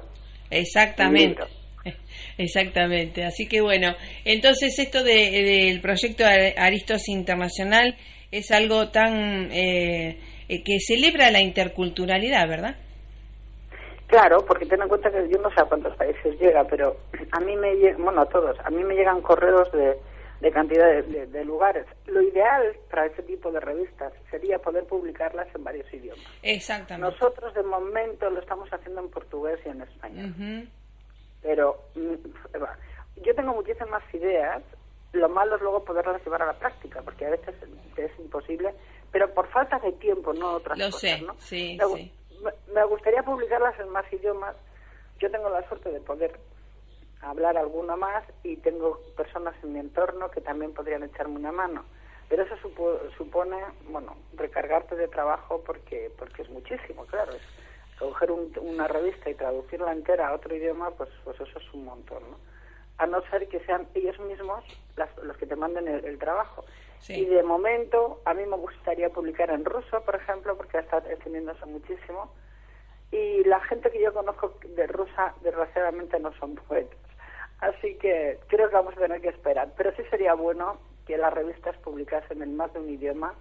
Exactamente. 0.49 1.43
Un 1.43 1.49
Exactamente. 2.37 3.23
Así 3.23 3.47
que 3.47 3.61
bueno, 3.61 3.95
entonces 4.25 4.77
esto 4.79 5.03
de- 5.03 5.43
del 5.43 5.81
proyecto 5.81 6.25
Ar- 6.25 6.53
Aristos 6.57 7.07
Internacional 7.09 7.95
es 8.31 8.51
algo 8.51 8.89
tan 8.89 9.49
eh, 9.51 10.17
eh, 10.49 10.63
que 10.63 10.79
celebra 10.79 11.31
la 11.31 11.39
interculturalidad, 11.41 12.47
¿verdad? 12.47 12.75
Claro, 14.07 14.37
porque 14.47 14.65
ten 14.65 14.81
en 14.81 14.87
cuenta 14.87 15.11
que 15.11 15.27
yo 15.29 15.37
no 15.41 15.49
sé 15.49 15.59
a 15.61 15.65
cuántos 15.65 15.95
países 15.97 16.39
llega, 16.39 16.63
pero 16.65 16.95
a 17.31 17.39
mí 17.41 17.55
me 17.57 17.73
llegan, 17.75 18.03
bueno, 18.03 18.21
a 18.21 18.25
todos, 18.29 18.57
a 18.63 18.69
mí 18.69 18.81
me 18.83 18.95
llegan 18.95 19.21
correos 19.21 19.69
de, 19.73 19.97
de 20.39 20.51
cantidad 20.51 20.87
de, 20.89 21.01
de- 21.03 21.27
de 21.27 21.43
lugares. 21.43 21.85
Lo 22.05 22.21
ideal 22.21 22.73
para 22.89 23.05
ese 23.07 23.21
tipo 23.23 23.51
de 23.51 23.59
revistas 23.59 24.13
sería 24.31 24.59
poder 24.59 24.85
publicarlas 24.85 25.47
en 25.53 25.61
varios 25.63 25.93
idiomas. 25.93 26.23
Exactamente. 26.41 27.17
Nosotros 27.19 27.53
de 27.53 27.63
momento 27.63 28.29
lo 28.29 28.39
estamos 28.39 28.69
haciendo 28.71 29.01
en 29.01 29.09
portugués 29.09 29.59
y 29.65 29.69
en 29.69 29.81
español. 29.81 30.67
Pero 31.47 31.79
mm, 31.95 32.15
yo 33.23 33.33
tengo 33.35 33.53
muchísimas 33.53 34.03
ideas. 34.13 34.61
Lo 35.13 35.29
malo 35.29 35.55
es 35.55 35.61
luego 35.61 35.85
poderlas 35.85 36.21
llevar 36.25 36.41
a 36.41 36.47
la 36.47 36.59
práctica, 36.59 37.01
porque 37.01 37.25
a 37.25 37.29
veces 37.29 37.55
es 37.95 38.11
imposible, 38.19 38.75
pero 39.11 39.33
por 39.33 39.47
falta 39.47 39.79
de 39.79 39.93
tiempo, 39.93 40.33
no 40.33 40.51
otras 40.55 40.77
Lo 40.77 40.87
cosas, 40.91 40.99
sé, 40.99 41.21
¿no? 41.21 41.35
sí, 41.39 41.77
Me 41.79 41.85
sí. 41.87 42.11
me- 42.73 42.83
gustaría 42.83 43.23
publicarlas 43.23 43.79
en 43.79 43.87
más 43.89 44.05
idiomas. 44.11 44.55
Yo 45.19 45.31
tengo 45.31 45.49
la 45.49 45.65
suerte 45.69 45.89
de 45.89 46.01
poder 46.01 46.37
hablar 47.21 47.57
alguno 47.57 47.95
más 47.95 48.25
y 48.43 48.57
tengo 48.57 48.99
personas 49.15 49.55
en 49.63 49.71
mi 49.73 49.79
entorno 49.79 50.29
que 50.29 50.41
también 50.41 50.73
podrían 50.73 51.03
echarme 51.03 51.37
una 51.37 51.53
mano. 51.53 51.85
Pero 52.27 52.43
eso 52.43 52.55
supo- 52.57 52.99
supone, 53.17 53.57
bueno, 53.89 54.17
recargarte 54.33 54.97
de 54.97 55.07
trabajo 55.07 55.63
porque 55.65 56.11
porque 56.19 56.41
es 56.41 56.49
muchísimo, 56.49 57.05
claro. 57.05 57.31
Es 57.33 57.41
coger 57.99 58.31
un- 58.31 58.51
una 58.61 58.87
revista 58.87 59.29
y 59.29 59.35
traducirla 59.35 59.91
entera 59.91 60.27
a 60.29 60.33
otro 60.33 60.55
idioma, 60.55 60.91
pues, 60.91 61.09
pues 61.23 61.39
eso 61.39 61.59
es 61.59 61.73
un 61.73 61.85
montón, 61.85 62.23
¿no? 62.29 62.37
A 62.99 63.05
no 63.05 63.21
ser 63.29 63.47
que 63.47 63.59
sean 63.61 63.87
ellos 63.93 64.19
mismos 64.19 64.63
las- 64.95 65.15
los 65.17 65.37
que 65.37 65.45
te 65.45 65.55
manden 65.55 65.87
el, 65.87 66.03
el 66.05 66.17
trabajo. 66.17 66.63
Sí. 66.99 67.13
Y 67.21 67.25
de 67.25 67.43
momento, 67.43 68.21
a 68.25 68.33
mí 68.33 68.43
me 68.45 68.57
gustaría 68.57 69.09
publicar 69.09 69.49
en 69.51 69.65
ruso, 69.65 70.01
por 70.01 70.15
ejemplo, 70.15 70.57
porque 70.57 70.79
está 70.79 70.97
extendiéndose 70.97 71.65
muchísimo. 71.67 72.31
Y 73.11 73.43
la 73.45 73.59
gente 73.61 73.89
que 73.91 74.01
yo 74.01 74.13
conozco 74.13 74.55
de 74.67 74.87
rusa, 74.87 75.33
desgraciadamente, 75.41 76.19
no 76.19 76.33
son 76.33 76.55
poetas. 76.55 76.97
Así 77.59 77.95
que 77.95 78.39
creo 78.47 78.67
que 78.69 78.75
vamos 78.75 78.95
a 78.97 78.99
tener 78.99 79.21
que 79.21 79.29
esperar. 79.29 79.69
Pero 79.77 79.91
sí 79.95 80.03
sería 80.09 80.33
bueno 80.33 80.77
que 81.05 81.17
las 81.17 81.33
revistas 81.33 81.77
publicasen 81.77 82.41
en 82.41 82.57
más 82.57 82.73
de 82.73 82.79
un 82.79 82.89
idioma, 82.89 83.33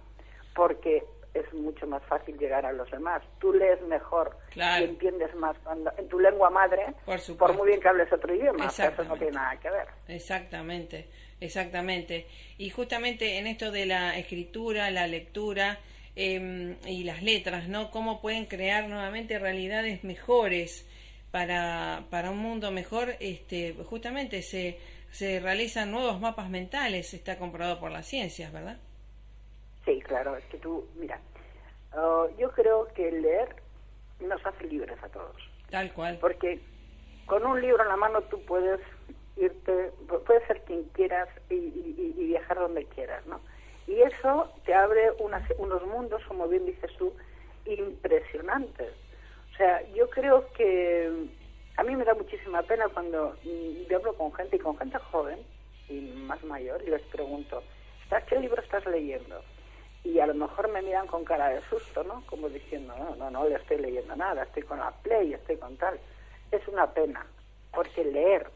porque 0.55 1.03
es 1.37 1.53
mucho 1.53 1.87
más 1.87 2.03
fácil 2.03 2.37
llegar 2.37 2.65
a 2.65 2.71
los 2.71 2.89
demás. 2.91 3.21
Tú 3.39 3.53
lees 3.53 3.81
mejor 3.83 4.37
Claro. 4.51 4.85
y 4.85 4.89
entiendes 4.89 5.33
más 5.35 5.57
cuando, 5.63 5.91
en 5.97 6.07
tu 6.07 6.19
lengua 6.19 6.49
madre, 6.49 6.83
Por 7.05 7.19
supuesto. 7.19 7.57
muy 7.57 7.67
bien 7.69 7.79
que 7.79 7.87
hables 7.87 8.11
otro 8.11 8.33
idioma. 8.33 8.65
Eso 8.67 9.03
no 9.03 9.15
tiene 9.15 9.33
nada 9.33 9.59
que 9.59 9.69
ver. 9.69 9.87
Exactamente, 10.07 11.07
exactamente. 11.39 12.27
Y 12.57 12.69
justamente 12.69 13.37
en 13.37 13.47
esto 13.47 13.71
de 13.71 13.85
la 13.85 14.17
escritura, 14.17 14.89
la 14.91 15.07
lectura 15.07 15.79
eh, 16.15 16.75
y 16.85 17.03
las 17.03 17.21
letras, 17.23 17.67
¿no? 17.67 17.91
Cómo 17.91 18.21
pueden 18.21 18.45
crear 18.45 18.87
nuevamente 18.87 19.37
realidades 19.39 20.03
mejores 20.03 20.87
para, 21.31 22.05
para 22.09 22.31
un 22.31 22.39
mundo 22.39 22.71
mejor. 22.71 23.15
Este, 23.19 23.73
justamente 23.85 24.41
se, 24.41 24.79
se 25.11 25.39
realizan 25.39 25.91
nuevos 25.91 26.19
mapas 26.19 26.49
mentales, 26.49 27.13
está 27.13 27.37
comprobado 27.37 27.79
por 27.79 27.91
las 27.91 28.07
ciencias, 28.07 28.51
¿verdad? 28.51 28.77
Claro, 30.07 30.35
es 30.37 30.45
que 30.45 30.57
tú, 30.57 30.87
mira, 30.95 31.19
oh, 31.93 32.27
yo 32.37 32.51
creo 32.51 32.87
que 32.95 33.11
leer 33.11 33.55
nos 34.19 34.43
hace 34.45 34.63
libres 34.65 34.97
a 35.03 35.09
todos. 35.09 35.35
Tal 35.69 35.91
cual. 35.93 36.17
Porque 36.19 36.59
con 37.25 37.45
un 37.45 37.61
libro 37.61 37.83
en 37.83 37.89
la 37.89 37.97
mano 37.97 38.21
tú 38.23 38.41
puedes 38.45 38.79
irte, 39.35 39.91
puedes 40.25 40.45
ser 40.47 40.61
quien 40.63 40.83
quieras 40.95 41.29
y, 41.49 41.55
y- 41.55 42.13
y 42.17 42.25
viajar 42.27 42.57
donde 42.57 42.85
quieras, 42.85 43.23
¿no? 43.27 43.39
Y 43.85 44.01
eso 44.01 44.51
te 44.65 44.73
abre 44.73 45.11
unas, 45.19 45.43
unos 45.57 45.85
mundos, 45.85 46.21
como 46.27 46.47
bien 46.47 46.65
dices 46.65 46.91
tú, 46.97 47.13
impresionantes. 47.65 48.93
O 49.53 49.55
sea, 49.57 49.81
yo 49.93 50.09
creo 50.09 50.51
que 50.53 51.11
a 51.77 51.83
mí 51.83 51.95
me 51.95 52.03
da 52.03 52.13
muchísima 52.13 52.63
pena 52.63 52.87
cuando 52.89 53.37
mm, 53.43 53.87
yo 53.89 53.97
hablo 53.97 54.13
con 54.15 54.33
gente 54.33 54.55
y 54.55 54.59
con 54.59 54.77
gente 54.77 54.97
joven 54.97 55.39
y 55.89 56.01
más 56.01 56.43
mayor 56.43 56.81
y 56.85 56.89
les 56.89 57.01
pregunto, 57.03 57.63
"¿Estás- 58.03 58.23
¿qué 58.25 58.39
libro 58.39 58.61
estás 58.61 58.85
leyendo? 58.87 59.43
Y 60.13 60.19
a 60.21 60.25
lo 60.27 60.33
mejor 60.33 60.69
me 60.69 60.81
miran 60.81 61.05
con 61.07 61.25
cara 61.25 61.49
de 61.49 61.61
susto, 61.69 62.01
¿no? 62.03 62.23
Como 62.27 62.47
diciendo, 62.47 62.93
no, 62.97 63.15
no, 63.17 63.29
no 63.29 63.47
le 63.47 63.55
estoy 63.55 63.77
leyendo 63.77 64.15
nada, 64.15 64.43
estoy 64.43 64.63
con 64.63 64.79
la 64.79 64.91
Play, 65.03 65.33
estoy 65.33 65.57
con 65.57 65.75
tal. 65.77 65.99
Es 66.51 66.65
una 66.69 66.87
pena, 66.93 67.25
porque 67.73 68.05
leer, 68.05 68.47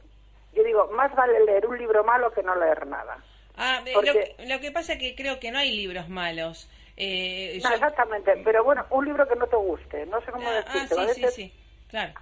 yo 0.53 0.63
digo, 0.63 0.87
más 0.93 1.13
vale 1.13 1.43
leer 1.43 1.65
un 1.67 1.77
libro 1.77 2.03
malo 2.05 2.31
que 2.31 2.41
no 2.41 2.55
leer 2.55 2.87
nada. 2.87 3.17
Ah, 3.57 3.81
Porque- 3.93 4.07
lo, 4.07 4.13
que, 4.13 4.35
lo 4.47 4.59
que 4.61 4.71
pasa 4.71 4.93
es 4.93 4.99
que 4.99 5.13
creo 5.13 5.39
que 5.41 5.51
no 5.51 5.57
hay 5.59 5.75
libros 5.75 6.07
malos. 6.07 6.69
Eh, 6.95 7.59
No, 7.63 7.69
yo- 7.69 7.75
exactamente, 7.75 8.37
pero 8.45 8.63
bueno, 8.63 8.85
un 8.91 9.03
libro 9.05 9.27
que 9.27 9.35
no 9.35 9.47
te 9.47 9.55
guste, 9.57 10.05
no 10.05 10.21
sé 10.21 10.31
cómo 10.31 10.47
Ah, 10.49 10.63
ah, 10.67 10.73
decirte. 10.83 11.13
sí, 11.13 11.21
sí, 11.23 11.31
sí, 11.31 11.53
claro. 11.89 12.13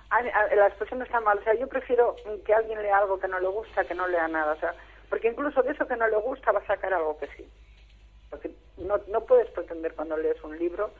la 0.55 0.67
expresión 0.67 1.01
está 1.03 1.19
mal, 1.19 1.37
o 1.37 1.43
sea, 1.43 1.53
yo 1.53 1.67
prefiero 1.67 2.15
que 2.45 2.53
alguien 2.53 2.81
lea 2.81 2.97
algo 2.97 3.19
que 3.19 3.27
no 3.27 3.39
le 3.39 3.47
gusta 3.47 3.83
que 3.83 3.93
no 3.93 4.07
lea 4.07 4.27
nada, 4.27 4.53
o 4.53 4.59
sea, 4.59 4.73
porque 5.09 5.27
incluso 5.27 5.61
de 5.61 5.71
eso 5.73 5.87
que 5.87 5.95
no 5.97 6.07
le 6.07 6.17
gusta 6.17 6.51
va 6.51 6.59
a 6.61 6.65
sacar 6.67 6.93
algo 6.95 7.17
que 7.19 7.27
sí. 7.37 7.47
Porque 8.29 8.51
no, 8.79 8.99
no 9.07 9.21
puedes 9.25 9.49
pretender 9.51 9.93
cuando 9.95 10.17
lees 10.17 10.41
un 10.43 10.57
libro 10.57 10.91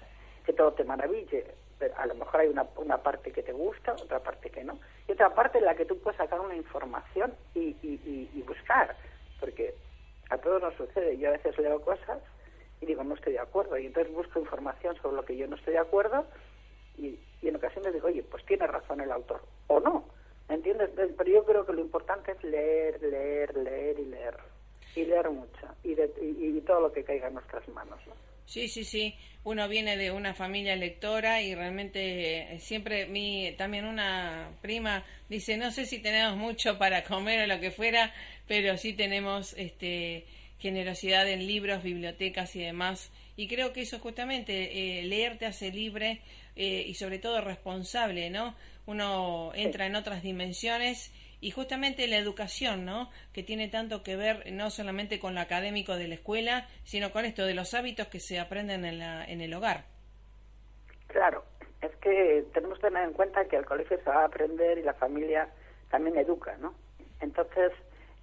que 0.45 0.53
todo 0.53 0.73
te 0.73 0.83
maraville. 0.83 1.45
Pero 1.79 1.93
a 1.97 2.05
lo 2.07 2.15
mejor 2.15 2.41
hay 2.41 2.47
una, 2.49 2.67
una 2.75 2.97
parte 3.01 3.31
que 3.31 3.41
te 3.43 3.53
gusta, 3.53 3.93
otra 3.93 4.19
parte 4.19 4.49
que 4.49 4.63
no. 4.65 4.79
Y 5.07 5.13
otra 5.13 5.33
parte 5.33 5.59
en 5.59 5.65
la 5.65 5.75
que 5.75 5.85
tú 5.85 5.97
puedes 5.99 6.17
sacar 6.17 6.39
una 6.41 6.55
información 6.55 7.33
y, 7.55 7.69
y, 7.81 8.01
y- 8.05 8.29
y 8.35 8.41
buscar. 8.41 8.95
Porque 9.39 9.75
a 10.29 10.37
todos 10.37 10.61
nos 10.61 10.75
sucede. 10.75 11.17
Yo 11.17 11.29
a 11.29 11.33
veces 11.33 11.57
leo 11.57 11.81
cosas 11.81 12.19
y 12.81 12.85
digo, 12.85 13.03
no 13.03 13.15
estoy 13.15 13.33
de 13.33 13.39
acuerdo. 13.39 13.77
Y 13.77 13.85
entonces 13.85 14.13
busco 14.13 14.39
información 14.39 14.95
sobre 15.01 15.15
lo 15.15 15.23
que 15.25 15.37
yo 15.37 15.47
no 15.47 15.55
estoy 15.55 15.73
de 15.73 15.79
acuerdo 15.79 16.25
y, 16.97 17.17
y 17.41 17.47
en 17.47 17.55
ocasiones 17.55 17.93
digo, 17.93 18.07
oye, 18.07 18.23
pues 18.23 18.45
tiene 18.45 18.67
razón 18.67 18.99
el 18.99 19.11
autor. 19.11 19.41
O 19.67 19.79
no. 19.79 20.03
¿Me 20.49 20.55
entiendes? 20.55 20.89
Pero 20.95 21.29
yo 21.31 21.45
creo 21.45 21.65
que 21.65 21.73
lo 21.73 21.79
importante 21.81 22.31
es 22.33 22.43
leer, 22.43 23.01
leer, 23.03 23.55
leer 23.55 23.99
y 23.99 24.05
leer. 24.05 24.35
Y 24.95 25.05
leer 25.05 25.29
mucho. 25.29 25.67
Y, 25.83 25.95
de- 25.95 26.11
y, 26.21 26.57
y 26.57 26.61
todo 26.61 26.81
lo 26.81 26.91
que 26.91 27.03
caiga 27.03 27.27
en 27.27 27.35
nuestras 27.35 27.67
manos. 27.69 27.99
¿no? 28.07 28.13
Sí, 28.45 28.67
sí, 28.67 28.83
sí. 28.83 29.15
Uno 29.43 29.67
viene 29.69 29.95
de 29.95 30.11
una 30.11 30.33
familia 30.33 30.75
lectora 30.75 31.41
y 31.41 31.55
realmente 31.55 32.55
eh, 32.55 32.59
siempre 32.59 33.05
mi 33.05 33.53
también 33.57 33.85
una 33.85 34.49
prima 34.61 35.05
dice, 35.29 35.55
no 35.55 35.71
sé 35.71 35.85
si 35.85 35.99
tenemos 35.99 36.35
mucho 36.35 36.77
para 36.77 37.03
comer 37.03 37.41
o 37.41 37.47
lo 37.47 37.59
que 37.59 37.71
fuera, 37.71 38.13
pero 38.47 38.75
sí 38.77 38.93
tenemos 38.93 39.53
este 39.53 40.25
generosidad 40.59 41.29
en 41.29 41.47
libros, 41.47 41.83
bibliotecas 41.83 42.55
y 42.55 42.59
demás. 42.61 43.11
Y 43.37 43.47
creo 43.47 43.71
que 43.71 43.81
eso 43.83 43.99
justamente, 43.99 44.99
eh, 44.99 45.03
leer 45.03 45.37
te 45.37 45.45
hace 45.45 45.71
libre 45.71 46.19
eh, 46.57 46.83
y 46.85 46.95
sobre 46.95 47.19
todo 47.19 47.39
responsable, 47.39 48.29
¿no? 48.29 48.55
Uno 48.85 49.51
entra 49.55 49.85
en 49.85 49.95
otras 49.95 50.21
dimensiones 50.21 51.13
y 51.41 51.51
justamente 51.51 52.07
la 52.07 52.17
educación, 52.17 52.85
¿no? 52.85 53.09
Que 53.33 53.43
tiene 53.43 53.67
tanto 53.67 54.03
que 54.03 54.15
ver 54.15 54.51
no 54.51 54.69
solamente 54.69 55.19
con 55.19 55.35
lo 55.35 55.41
académico 55.41 55.95
de 55.95 56.07
la 56.07 56.15
escuela, 56.15 56.67
sino 56.83 57.11
con 57.11 57.25
esto 57.25 57.45
de 57.45 57.53
los 57.53 57.73
hábitos 57.73 58.07
que 58.07 58.19
se 58.19 58.39
aprenden 58.39 58.85
en, 58.85 58.99
la, 58.99 59.25
en 59.25 59.41
el 59.41 59.53
hogar. 59.53 59.85
Claro, 61.07 61.43
es 61.81 61.95
que 61.97 62.45
tenemos 62.53 62.77
que 62.79 62.87
tener 62.87 63.03
en 63.03 63.13
cuenta 63.13 63.45
que 63.45 63.55
el 63.55 63.65
colegio 63.65 63.97
se 63.97 64.09
va 64.09 64.21
a 64.21 64.25
aprender 64.25 64.77
y 64.77 64.83
la 64.83 64.93
familia 64.93 65.49
también 65.89 66.17
educa, 66.17 66.57
¿no? 66.57 66.73
Entonces, 67.21 67.71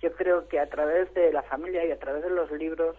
yo 0.01 0.13
creo 0.13 0.47
que 0.49 0.61
a 0.61 0.69
través 0.69 1.13
de 1.15 1.33
la 1.33 1.43
familia 1.43 1.85
y 1.85 1.91
a 1.91 1.99
través 1.99 2.23
de 2.23 2.31
los 2.31 2.51
libros 2.53 2.97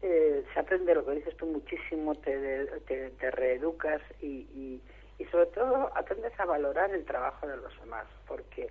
eh, 0.00 0.44
se 0.52 0.60
aprende 0.60 0.94
lo 0.94 1.04
que 1.04 1.12
dices 1.12 1.36
tú 1.36 1.46
muchísimo, 1.46 2.14
te, 2.16 2.66
te, 2.86 3.10
te 3.10 3.30
reeducas 3.30 4.00
y, 4.20 4.26
y, 4.26 4.82
y 5.18 5.24
sobre 5.26 5.46
todo 5.46 5.96
aprendes 5.96 6.32
a 6.40 6.44
valorar 6.44 6.90
el 6.92 7.04
trabajo 7.04 7.46
de 7.46 7.56
los 7.58 7.78
demás, 7.80 8.06
porque 8.26 8.70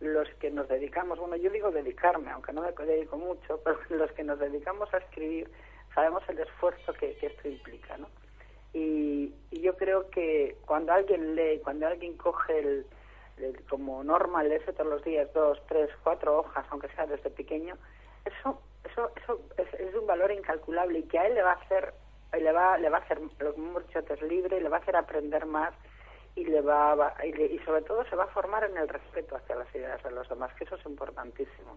los 0.00 0.28
que 0.34 0.50
nos 0.50 0.68
dedicamos, 0.68 1.18
bueno, 1.18 1.36
yo 1.36 1.50
digo 1.50 1.70
dedicarme, 1.70 2.30
aunque 2.30 2.52
no 2.52 2.62
me 2.62 2.72
dedico 2.72 3.16
mucho, 3.16 3.60
pero 3.64 3.78
los 3.90 4.12
que 4.12 4.24
nos 4.24 4.38
dedicamos 4.38 4.92
a 4.92 4.98
escribir 4.98 5.50
sabemos 5.94 6.22
el 6.28 6.38
esfuerzo 6.38 6.92
que, 6.92 7.16
que 7.16 7.28
esto 7.28 7.48
implica, 7.48 7.96
¿no? 7.96 8.08
Y, 8.74 9.32
y 9.50 9.60
yo 9.62 9.74
creo 9.76 10.10
que 10.10 10.58
cuando 10.66 10.92
alguien 10.92 11.34
lee, 11.34 11.60
cuando 11.64 11.86
alguien 11.86 12.16
coge 12.18 12.58
el, 12.58 12.86
como 13.70 14.04
norma 14.04 14.42
leerse 14.42 14.74
todos 14.74 14.90
los 14.90 15.04
días 15.04 15.32
dos, 15.32 15.58
tres, 15.66 15.88
cuatro 16.02 16.40
hojas, 16.40 16.66
aunque 16.70 16.88
sea 16.88 17.06
desde 17.06 17.30
pequeño, 17.30 17.76
eso, 18.26 18.60
eso, 18.84 19.10
eso 19.16 19.40
es, 19.56 19.80
es 19.80 19.94
un 19.94 20.06
valor 20.06 20.30
incalculable 20.30 20.98
y 20.98 21.02
que 21.04 21.18
a 21.18 21.26
él 21.26 21.34
le 21.34 21.42
va 21.42 21.52
a 21.52 21.62
hacer, 21.62 21.94
le 22.38 22.52
va, 22.52 22.76
le 22.76 22.90
va 22.90 22.98
a 22.98 23.00
hacer, 23.00 23.18
lo 23.38 23.54
que 23.54 23.60
hemos 23.60 23.86
dicho 23.86 24.00
libre, 24.26 24.60
le 24.60 24.68
va 24.68 24.76
a 24.76 24.80
hacer 24.80 24.96
aprender 24.96 25.46
más 25.46 25.72
y 26.36 26.44
le 26.44 26.60
va, 26.60 26.94
va- 26.94 27.16
y, 27.24 27.32
le- 27.32 27.46
y 27.46 27.58
sobre 27.60 27.82
todo 27.82 28.04
se 28.08 28.14
va 28.16 28.24
a 28.24 28.28
formar 28.28 28.62
en 28.64 28.76
el 28.76 28.88
respeto 28.88 29.34
hacia 29.36 29.56
las 29.56 29.74
ideas 29.74 30.02
de 30.04 30.10
los 30.12 30.28
demás, 30.28 30.54
que 30.54 30.64
eso 30.64 30.76
es 30.76 30.86
importantísimo. 30.86 31.76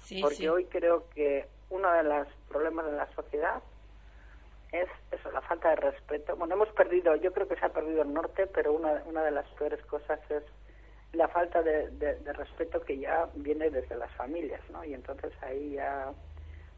Sí, 0.00 0.20
porque 0.20 0.36
sí. 0.36 0.48
hoy 0.48 0.66
creo 0.66 1.08
que 1.10 1.46
uno 1.70 1.90
de 1.92 2.02
los 2.04 2.28
problemas 2.48 2.86
de 2.86 2.92
la 2.92 3.08
sociedad 3.14 3.60
es 4.72 4.88
eso, 5.10 5.30
la 5.32 5.40
falta 5.42 5.70
de 5.70 5.76
respeto. 5.76 6.36
Bueno, 6.36 6.54
hemos 6.54 6.68
perdido, 6.70 7.16
yo 7.16 7.32
creo 7.32 7.48
que 7.48 7.56
se 7.56 7.64
ha 7.64 7.70
perdido 7.72 8.02
el 8.02 8.12
norte, 8.12 8.46
pero 8.46 8.72
una, 8.72 9.02
una 9.06 9.24
de 9.24 9.30
las 9.30 9.46
peores 9.58 9.84
cosas 9.86 10.20
es 10.30 10.42
la 11.12 11.28
falta 11.28 11.62
de, 11.62 11.88
de- 11.92 12.16
de 12.16 12.32
respeto 12.32 12.80
que 12.82 12.98
ya 12.98 13.28
viene 13.34 13.70
desde 13.70 13.96
las 13.96 14.12
familias, 14.14 14.60
¿no? 14.70 14.84
Y 14.84 14.92
entonces 14.92 15.32
ahí 15.42 15.72
ya 15.72 16.12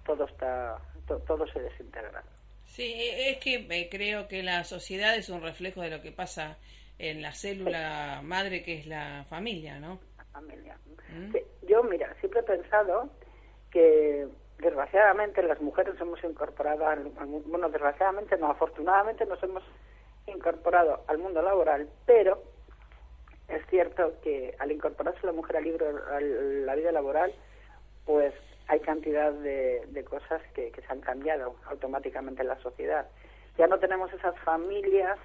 todo 0.06 0.24
está, 0.26 0.78
to- 1.06 1.18
todo 1.20 1.46
se 1.48 1.60
desintegra. 1.60 2.22
Sí, 2.66 2.84
e- 2.84 3.30
es 3.30 3.38
que 3.38 3.66
eh, 3.68 3.88
creo 3.90 4.28
que 4.28 4.42
la 4.42 4.62
sociedad 4.64 5.16
es 5.16 5.28
un 5.30 5.42
reflejo 5.42 5.80
de 5.82 5.90
lo 5.90 6.00
que 6.02 6.12
pasa 6.12 6.56
en 6.98 7.22
la 7.22 7.32
célula 7.32 8.20
madre 8.22 8.62
que 8.62 8.78
es 8.78 8.86
la 8.86 9.24
familia, 9.28 9.78
¿no? 9.78 10.00
la 10.16 10.24
familia. 10.24 10.76
Mm. 11.10 11.32
Sí, 11.32 11.38
yo, 11.66 11.82
mira, 11.84 12.14
siempre 12.20 12.40
he 12.40 12.44
pensado 12.44 13.08
que 13.70 14.26
desgraciadamente 14.58 15.42
las 15.42 15.60
mujeres 15.60 15.94
hemos 16.00 16.22
incorporado, 16.24 16.86
al, 16.86 17.04
bueno, 17.46 17.68
desgraciadamente 17.68 18.36
no, 18.36 18.50
afortunadamente 18.50 19.24
nos 19.26 19.42
hemos 19.42 19.62
incorporado 20.26 21.04
al 21.06 21.18
mundo 21.18 21.40
laboral, 21.42 21.88
pero 22.06 22.42
es 23.46 23.64
cierto 23.68 24.14
que 24.22 24.54
al 24.58 24.72
incorporarse 24.72 25.24
la 25.24 25.32
mujer 25.32 25.58
al 25.58 25.64
libro, 25.64 25.86
a 25.86 26.20
la 26.20 26.74
vida 26.74 26.92
laboral, 26.92 27.32
pues 28.04 28.34
hay 28.66 28.80
cantidad 28.80 29.32
de, 29.32 29.86
de 29.86 30.04
cosas 30.04 30.42
que, 30.54 30.70
que 30.72 30.82
se 30.82 30.92
han 30.92 31.00
cambiado 31.00 31.56
automáticamente 31.66 32.42
en 32.42 32.48
la 32.48 32.60
sociedad. 32.60 33.06
Ya 33.56 33.66
no 33.66 33.78
tenemos 33.78 34.12
esas 34.12 34.38
familias 34.40 35.18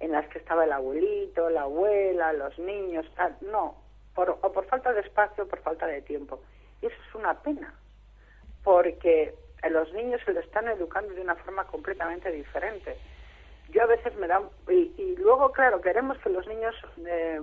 en 0.00 0.12
las 0.12 0.26
que 0.28 0.38
estaba 0.38 0.64
el 0.64 0.72
abuelito, 0.72 1.50
la 1.50 1.62
abuela, 1.62 2.32
los 2.32 2.58
niños, 2.58 3.06
tal. 3.14 3.36
No, 3.42 3.76
por, 4.14 4.30
o 4.30 4.52
por 4.52 4.66
falta 4.66 4.92
de 4.92 5.00
espacio 5.00 5.44
o 5.44 5.46
por 5.46 5.60
falta 5.60 5.86
de 5.86 6.02
tiempo. 6.02 6.40
Y 6.82 6.86
eso 6.86 6.96
es 7.08 7.14
una 7.14 7.40
pena, 7.42 7.74
porque 8.64 9.34
a 9.62 9.68
los 9.68 9.92
niños 9.92 10.20
se 10.24 10.32
les 10.32 10.44
están 10.44 10.68
educando 10.68 11.14
de 11.14 11.20
una 11.20 11.36
forma 11.36 11.66
completamente 11.66 12.30
diferente. 12.32 12.96
Yo 13.70 13.82
a 13.82 13.86
veces 13.86 14.14
me 14.16 14.26
da... 14.26 14.42
Y, 14.68 14.92
y 14.96 15.16
luego, 15.16 15.52
claro, 15.52 15.80
queremos 15.80 16.18
que 16.18 16.30
los 16.30 16.46
niños 16.48 16.74
eh, 17.06 17.40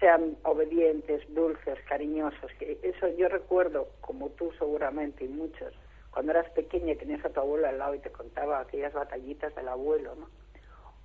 sean 0.00 0.36
obedientes, 0.42 1.22
dulces, 1.32 1.78
cariñosos. 1.88 2.52
Que 2.58 2.78
eso 2.82 3.08
yo 3.16 3.28
recuerdo, 3.28 3.88
como 4.00 4.30
tú 4.30 4.52
seguramente 4.58 5.24
y 5.24 5.28
muchos, 5.28 5.72
cuando 6.10 6.32
eras 6.32 6.50
pequeña 6.50 6.92
y 6.92 6.96
tenías 6.96 7.24
a 7.24 7.30
tu 7.30 7.40
abuelo 7.40 7.68
al 7.68 7.78
lado 7.78 7.94
y 7.94 8.00
te 8.00 8.10
contaba 8.10 8.60
aquellas 8.60 8.92
batallitas 8.92 9.54
del 9.54 9.68
abuelo, 9.68 10.14
¿no? 10.16 10.43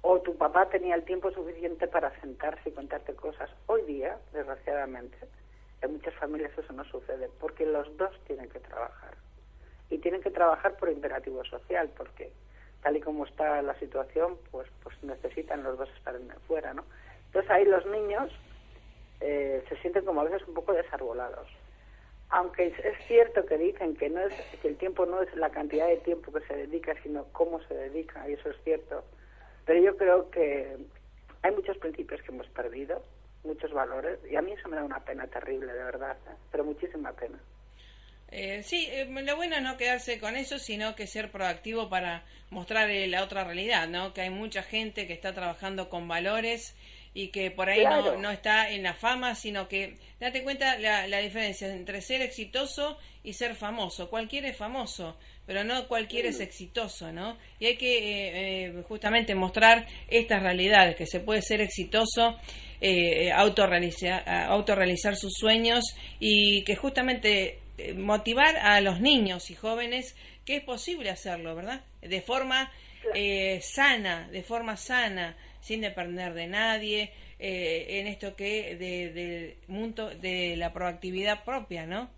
O 0.02 0.20
tu 0.22 0.36
papá 0.38 0.70
tenía 0.70 0.96
el 0.96 1.04
tiempo 1.04 1.32
suficiente 1.32 1.88
para 1.88 2.18
sentarse 2.22 2.70
y 2.70 2.72
contarte 2.72 3.14
cosas. 3.16 3.50
Hoy 3.68 3.84
día, 3.84 4.18
desgraciadamente, 4.34 5.18
en 5.82 5.94
muchas 5.94 6.14
familias 6.16 6.58
eso 6.58 6.72
no 6.74 6.86
sucede, 6.86 7.30
porque 7.40 7.66
los 7.66 7.96
dos 7.98 8.12
tienen 8.26 8.50
que 8.50 8.60
trabajar. 8.60 9.16
Y 9.90 9.98
tienen 9.98 10.22
que 10.22 10.32
trabajar 10.32 10.78
por 10.78 10.90
imperativo 10.90 11.44
social, 11.46 11.90
porque 11.98 12.32
tal 12.82 12.96
y 12.96 13.02
como 13.02 13.26
está 13.26 13.62
la 13.62 13.78
situación, 13.80 14.38
pues, 14.52 14.68
pues 14.84 14.96
necesitan 15.04 15.64
los 15.64 15.78
dos 15.78 15.90
estar 15.98 16.16
en 16.16 16.30
fuera, 16.48 16.74
¿no? 16.74 16.86
Entonces 17.26 17.52
ahí 17.52 17.66
los 17.66 17.86
niños 17.86 18.32
eh, 19.20 19.64
se 19.68 19.76
sienten 19.78 20.06
como 20.06 20.22
a 20.22 20.24
veces 20.24 20.48
un 20.48 20.54
poco 20.54 20.74
desarbolados. 20.74 21.48
Aunque 22.30 22.68
es 22.68 23.08
cierto 23.08 23.46
que 23.46 23.58
dicen 23.58 23.96
que 23.96 24.10
no 24.10 24.22
es 24.22 24.34
que 24.62 24.68
el 24.68 24.78
tiempo 24.78 25.06
no 25.06 25.22
es 25.22 25.36
la 25.36 25.50
cantidad 25.50 25.88
de 25.88 25.98
tiempo 25.98 26.32
que 26.32 26.46
se 26.46 26.56
dedica, 26.56 26.96
sino 27.02 27.26
cómo 27.32 27.60
se 27.64 27.74
dedica, 27.74 28.30
y 28.30 28.34
eso 28.34 28.50
es 28.50 28.58
cierto. 28.64 29.04
Pero 29.70 29.84
yo 29.84 29.98
creo 29.98 30.32
que 30.32 30.78
hay 31.44 31.52
muchos 31.52 31.78
principios 31.78 32.20
que 32.24 32.32
hemos 32.32 32.48
perdido, 32.48 33.04
muchos 33.44 33.72
valores, 33.72 34.18
y 34.28 34.36
a 34.36 34.42
mí 34.42 34.52
eso 34.52 34.68
me 34.68 34.78
da 34.78 34.84
una 34.84 35.00
pena 35.06 35.28
terrible, 35.28 35.72
de 35.72 35.84
verdad, 35.84 36.18
¿eh? 36.28 36.34
pero 36.52 36.64
muchísima 36.64 37.14
pena. 37.14 37.38
Eh, 38.32 38.64
sí, 38.64 38.88
eh, 38.90 39.06
lo 39.06 39.36
bueno 39.36 39.58
es 39.58 39.62
no 39.62 39.78
quedarse 39.78 40.20
con 40.20 40.36
eso, 40.36 40.58
sino 40.58 40.96
que 40.96 41.06
ser 41.06 41.30
proactivo 41.30 41.88
para 41.88 42.24
mostrar 42.50 42.90
eh, 42.90 43.06
la 43.06 43.24
otra 43.24 43.44
realidad, 43.44 43.88
¿no? 43.88 44.12
Que 44.12 44.22
hay 44.22 44.32
mucha 44.32 44.64
gente 44.64 45.06
que 45.06 45.14
está 45.14 45.36
trabajando 45.36 45.88
con 45.88 46.08
valores 46.08 46.76
y 47.14 47.28
que 47.28 47.52
por 47.52 47.70
ahí 47.70 47.84
no, 47.84 48.18
no 48.18 48.32
está 48.32 48.72
en 48.72 48.82
la 48.82 48.96
fama, 48.96 49.36
sino 49.36 49.68
que 49.68 49.98
date 50.20 50.42
cuenta 50.42 50.80
la, 50.80 51.06
la 51.06 51.20
diferencia 51.20 51.72
entre 51.72 52.02
ser 52.02 52.24
exitoso 52.24 52.98
y 53.24 53.34
ser 53.34 53.56
famoso. 53.56 54.10
Cualquiera 54.10 54.48
es 54.50 54.58
famoso, 54.58 55.18
pero 55.46 55.64
no 55.64 55.88
cualquiera 55.88 56.30
es 56.30 56.40
exitoso, 56.40 57.12
¿no? 57.12 57.38
Y 57.60 57.66
hay 57.68 57.78
que 57.78 57.98
eh, 57.98 58.66
eh, 58.68 58.84
justamente 58.88 59.36
mostrar 59.36 59.88
estas 60.08 60.42
realidades, 60.42 60.96
que 60.96 61.06
se 61.06 61.20
puede 61.20 61.42
ser 61.42 61.62
exitoso, 61.62 62.38
eh, 62.82 63.32
autorrealizar, 63.32 64.24
autorrealizar 64.28 65.16
sus 65.16 65.34
sueños 65.34 65.84
y 66.20 66.64
que 66.64 66.76
justamente 66.76 67.60
eh, 67.80 67.94
motivar 67.94 68.58
a 68.58 68.82
los 68.82 69.00
niños 69.00 69.50
y 69.50 69.56
jóvenes 69.56 70.14
que 70.46 70.58
es 70.58 70.64
posible 70.64 71.10
hacerlo, 71.10 71.56
¿verdad? 71.56 71.82
De 72.02 72.22
forma 72.22 72.70
eh, 73.14 73.62
sana, 73.62 74.28
de 74.30 74.44
forma 74.44 74.76
sana, 74.76 75.38
sin 75.62 75.80
depender 75.80 76.34
de 76.34 76.48
nadie, 76.48 77.12
eh, 77.40 77.86
en 78.00 78.08
esto 78.08 78.36
que 78.36 78.76
de, 78.76 79.14
del 79.14 79.56
mundo 79.68 80.10
de 80.10 80.58
la 80.58 80.74
proactividad 80.74 81.46
propia, 81.46 81.86
¿no? 81.86 82.10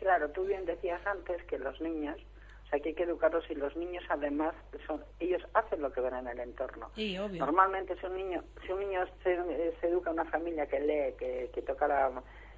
Claro, 0.00 0.28
tú 0.30 0.44
bien 0.44 0.64
decías 0.66 1.00
antes 1.06 1.42
que 1.44 1.58
los 1.58 1.80
niños, 1.80 2.16
o 2.64 2.68
sea, 2.70 2.80
que 2.80 2.88
hay 2.88 2.94
que 2.94 3.02
educarlos 3.04 3.48
y 3.50 3.54
los 3.54 3.76
niños 3.76 4.02
además 4.08 4.54
son, 4.86 5.04
ellos 5.20 5.42
hacen 5.54 5.82
lo 5.82 5.92
que 5.92 6.00
ven 6.00 6.14
en 6.16 6.26
el 6.26 6.40
entorno. 6.40 6.90
Sí, 6.94 7.16
obvio. 7.18 7.44
Normalmente 7.44 7.94
si 8.00 8.06
un 8.06 8.16
niño, 8.16 8.42
si 8.66 8.72
un 8.72 8.80
niño 8.80 9.04
se, 9.22 9.34
eh, 9.34 9.74
se 9.80 9.88
educa 9.88 10.10
en 10.10 10.14
una 10.20 10.30
familia 10.30 10.66
que 10.66 10.80
lee, 10.80 11.14
que, 11.18 11.50
que 11.54 11.62
toca 11.62 11.86
la, 11.86 12.10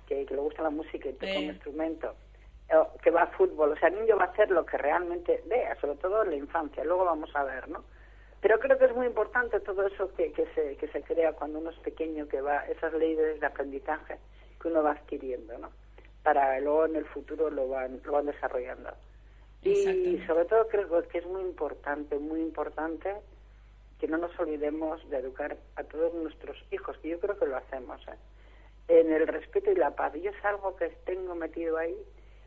que, 0.07 0.25
que 0.25 0.35
le 0.35 0.41
gusta 0.41 0.63
la 0.63 0.71
música 0.71 1.09
y 1.09 1.13
toca 1.15 1.27
Eh. 1.33 1.39
un 1.39 1.45
instrumento, 1.45 2.15
o 2.75 2.97
que 3.03 3.11
va 3.11 3.23
a 3.23 3.27
fútbol, 3.27 3.73
o 3.73 3.77
sea, 3.77 3.89
el 3.89 3.97
niño 4.01 4.17
va 4.17 4.25
a 4.25 4.29
hacer 4.29 4.51
lo 4.51 4.65
que 4.65 4.79
realmente 4.79 5.43
vea, 5.47 5.75
sobre 5.81 5.97
todo 5.97 6.23
en 6.23 6.31
la 6.31 6.37
infancia, 6.37 6.85
luego 6.85 7.05
vamos 7.05 7.35
a 7.35 7.43
ver, 7.45 7.69
¿no? 7.69 7.85
Pero 8.41 8.59
creo 8.61 8.79
que 8.79 8.87
es 8.87 8.95
muy 8.95 9.07
importante 9.07 9.61
todo 9.61 9.87
eso 9.87 10.13
que, 10.15 10.33
que, 10.33 10.47
se, 10.55 10.77
que 10.77 10.89
se 10.89 11.03
crea 11.03 11.33
cuando 11.33 11.59
uno 11.59 11.71
es 11.71 11.79
pequeño, 11.81 12.27
que 12.29 12.41
va, 12.41 12.67
esas 12.67 12.93
leyes 12.95 13.41
de 13.41 13.47
aprendizaje 13.47 14.19
que 14.61 14.69
uno 14.69 14.83
va 14.83 14.93
adquiriendo, 14.93 15.59
¿no? 15.59 15.71
Para 16.23 16.59
luego 16.61 16.87
en 16.87 16.97
el 16.97 17.05
futuro 17.07 17.51
lo 17.51 17.69
van, 17.69 18.01
lo 18.05 18.13
van 18.13 18.27
desarrollando. 18.27 18.91
Y 19.63 20.21
sobre 20.27 20.45
todo 20.47 20.67
creo 20.69 21.09
que 21.09 21.19
es 21.19 21.27
muy 21.27 21.43
importante, 21.43 22.19
muy 22.19 22.41
importante 22.41 23.15
que 24.01 24.09
no 24.09 24.19
nos 24.19 24.37
olvidemos 24.41 25.09
de 25.11 25.19
educar 25.19 25.57
a 25.77 25.85
todos 25.85 26.13
nuestros 26.13 26.57
hijos, 26.73 26.97
que 26.99 27.11
yo 27.11 27.21
creo 27.21 27.39
que 27.39 27.47
lo 27.47 27.57
hacemos, 27.57 28.01
¿eh? 28.09 28.17
en 28.89 29.13
el 29.13 29.29
respeto 29.29 29.71
y 29.71 29.77
la 29.77 29.95
paz. 29.95 30.13
Yo 30.15 30.31
es 30.31 30.45
algo 30.45 30.75
que 30.75 30.89
tengo 31.05 31.37
metido 31.37 31.79
ahí, 31.79 31.97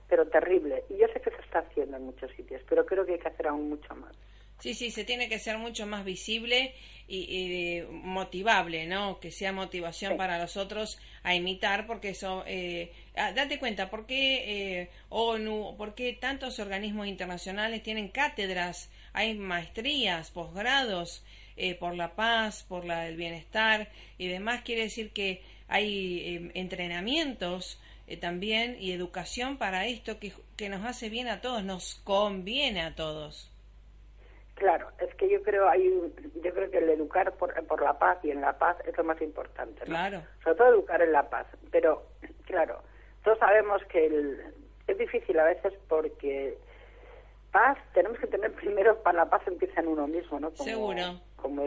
pero 0.10 0.28
terrible. 0.28 0.84
Y 0.90 0.98
yo 0.98 1.08
sé 1.08 1.22
que 1.22 1.32
se 1.32 1.42
está 1.42 1.60
haciendo 1.60 1.96
en 1.96 2.04
muchos 2.04 2.30
sitios, 2.32 2.62
pero 2.68 2.86
creo 2.86 3.06
que 3.06 3.14
hay 3.14 3.20
que 3.20 3.30
hacer 3.30 3.48
aún 3.48 3.70
mucho 3.70 3.96
más. 3.96 4.14
Sí, 4.60 4.74
sí, 4.74 4.90
se 4.92 5.04
tiene 5.04 5.30
que 5.30 5.38
ser 5.40 5.58
mucho 5.58 5.86
más 5.86 6.04
visible 6.06 6.74
y, 7.08 7.18
y, 7.20 7.78
eh, 7.78 7.88
motivable, 7.92 8.88
¿no? 8.88 9.20
Que 9.20 9.32
sea 9.32 9.52
motivación 9.52 10.14
Sí. 10.14 10.18
para 10.18 10.40
los 10.40 10.58
otros 10.58 10.98
a 11.24 11.36
imitar, 11.36 11.86
porque 11.86 12.10
eso, 12.10 12.44
eh, 12.48 12.92
ah, 13.16 13.32
date 13.32 13.60
cuenta, 13.60 13.90
¿por 13.90 14.06
qué 14.08 14.82
eh, 14.82 14.90
ONU, 15.10 15.76
por 15.78 15.94
qué 15.94 16.14
tantos 16.14 16.58
organismos 16.60 17.08
internacionales 17.08 17.84
tienen 17.84 18.08
cátedras, 18.10 18.90
hay 19.14 19.36
maestrías, 19.36 20.32
posgrados 20.32 21.24
eh, 21.58 21.76
por 21.76 21.96
la 21.96 22.16
paz, 22.16 22.64
por 22.68 22.86
la, 22.86 23.08
el 23.08 23.18
bienestar 23.18 23.90
y 24.18 24.28
demás? 24.28 24.62
Quiere 24.64 24.84
decir 24.84 25.12
que 25.12 25.44
hay 25.68 26.20
eh, 26.20 26.52
entrenamientos 26.56 27.80
eh, 28.08 28.18
también 28.18 28.78
y 28.80 28.92
educación 28.92 29.58
para 29.58 29.86
esto 29.86 30.20
que, 30.20 30.32
que 30.58 30.70
nos 30.70 30.84
hace 30.86 31.10
bien 31.10 31.28
a 31.28 31.42
todos, 31.42 31.64
nos 31.64 31.96
conviene 32.04 32.82
a 32.82 32.96
todos. 32.96 33.52
Claro, 34.56 34.88
es 35.00 35.14
que 35.16 35.30
yo 35.30 35.44
creo 35.44 35.68
hay 35.70 35.88
un- 35.90 36.14
yo 36.42 36.54
creo 36.54 36.72
que 36.72 36.78
el 36.78 36.90
educar 36.90 37.34
por, 37.34 37.54
por 37.68 37.82
la 37.82 38.00
paz 38.00 38.18
y 38.24 38.32
en 38.32 38.40
la 38.42 38.58
paz 38.58 38.78
es 38.86 38.98
lo 38.98 39.04
más 39.04 39.22
importante, 39.22 39.82
¿no? 39.82 39.86
Claro. 39.88 40.24
Sobre 40.44 40.56
todo 40.56 40.68
educar 40.70 41.02
en 41.02 41.12
la 41.12 41.30
paz, 41.30 41.46
pero 41.72 42.04
claro, 42.46 42.82
todos 43.24 43.38
sabemos 43.40 43.84
que 43.86 44.06
el- 44.06 44.54
es 44.88 44.98
difícil 44.98 45.38
a 45.40 45.44
veces 45.46 45.74
porque 45.90 46.58
paz 47.52 47.78
tenemos 47.94 48.18
que 48.20 48.28
tener 48.28 48.54
primero 48.54 49.02
para 49.04 49.20
la 49.20 49.30
paz 49.30 49.42
empieza 49.48 49.82
en 49.82 49.88
uno 49.88 50.08
mismo, 50.08 50.40
¿no? 50.40 50.52
Como, 50.52 50.64
Seguro. 50.70 51.20
Como 51.36 51.64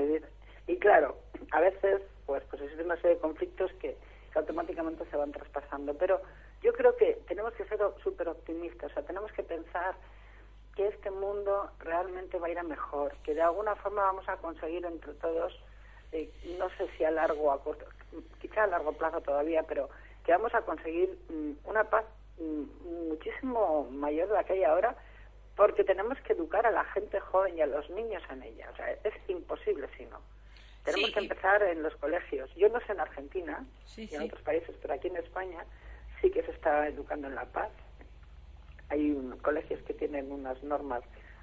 y 0.66 0.77
claro, 0.79 1.16
a 1.53 1.61
veces 1.61 2.01
pues 2.27 2.42
pues 2.51 2.62
existen 2.62 2.87
una 2.87 2.96
serie 2.96 3.16
de 3.16 3.20
conflictos 3.20 3.70
que, 3.81 3.96
que 4.33 4.38
automáticamente 4.38 5.05
se 5.11 5.16
van 5.16 5.33
traspasando, 5.33 5.94
pero 5.94 6.20
yo 6.62 6.72
creo 6.72 6.96
que 6.96 7.18
tenemos 7.27 7.53
que 7.55 7.64
ser 7.66 7.79
súper 8.03 8.29
optimistas, 8.29 8.90
o 8.90 8.94
sea, 8.94 9.03
tenemos 9.03 9.31
que 9.33 9.42
pensar 9.42 9.94
que 10.79 10.87
este 10.87 11.11
mundo 11.11 11.73
realmente 11.81 12.38
va 12.38 12.47
a 12.47 12.51
ir 12.51 12.59
a 12.61 12.62
mejor, 12.62 13.12
que 13.25 13.35
de 13.35 13.43
alguna 13.43 13.75
forma 13.75 14.01
vamos 14.03 14.29
a 14.29 14.37
conseguir 14.37 14.87
entre 14.87 15.12
todos, 15.14 15.53
eh, 16.12 16.31
no 16.57 16.71
sé 16.79 16.88
si 16.97 17.03
a 17.03 17.11
largo 17.11 17.43
o 17.43 17.51
a 17.51 17.61
corto, 17.64 17.85
quizá 18.41 18.62
a 18.62 18.69
largo 18.69 18.93
plazo 18.93 19.21
todavía, 19.21 19.64
pero 19.64 19.88
que 20.25 20.31
vamos 20.31 20.55
a 20.55 20.62
conseguir 20.62 21.19
mm, 21.31 21.69
una 21.69 21.83
paz 21.83 22.05
mm, 22.38 23.09
muchísimo 23.09 23.88
mayor 23.91 24.29
de 24.29 24.35
la 24.35 24.45
que 24.45 24.53
hay 24.53 24.62
ahora, 24.62 24.95
porque 25.57 25.83
tenemos 25.83 26.17
que 26.21 26.35
educar 26.35 26.64
a 26.64 26.71
la 26.71 26.85
gente 26.85 27.19
joven 27.19 27.59
y 27.59 27.61
a 27.62 27.67
los 27.67 27.91
niños 27.91 28.23
en 28.31 28.45
ella. 28.45 28.71
O 28.73 28.77
sea, 28.77 28.93
es 28.93 29.14
imposible 29.27 29.88
si 29.97 30.05
no. 30.07 30.21
Tenemos 30.85 31.09
Sí, 31.09 31.12
que 31.14 31.19
empezar 31.19 31.61
en 31.64 31.83
los 31.83 31.97
colegios. 31.97 32.55
Yo 32.55 32.69
no 32.69 32.79
sé 32.87 32.93
en 32.93 33.01
Argentina 33.01 33.64
Sí, 33.85 34.03
y 34.09 34.14
en 34.14 34.21
sí. 34.21 34.27
otros 34.29 34.43
países, 34.43 34.77
pero 34.81 34.95
aquí 34.95 35.09
en 35.09 35.17
España 35.17 35.64
sí 36.21 36.31
que 36.31 36.45
se 36.45 36.53
está 36.53 36.87
educando 36.87 37.27
en 37.27 37.35
la 37.35 37.47
paz 37.47 37.71
hay 38.88 39.16
colegios 39.42 39.83
que 39.83 39.94
tienen 39.94 40.33
unas 40.33 40.62
normas, 40.62 41.03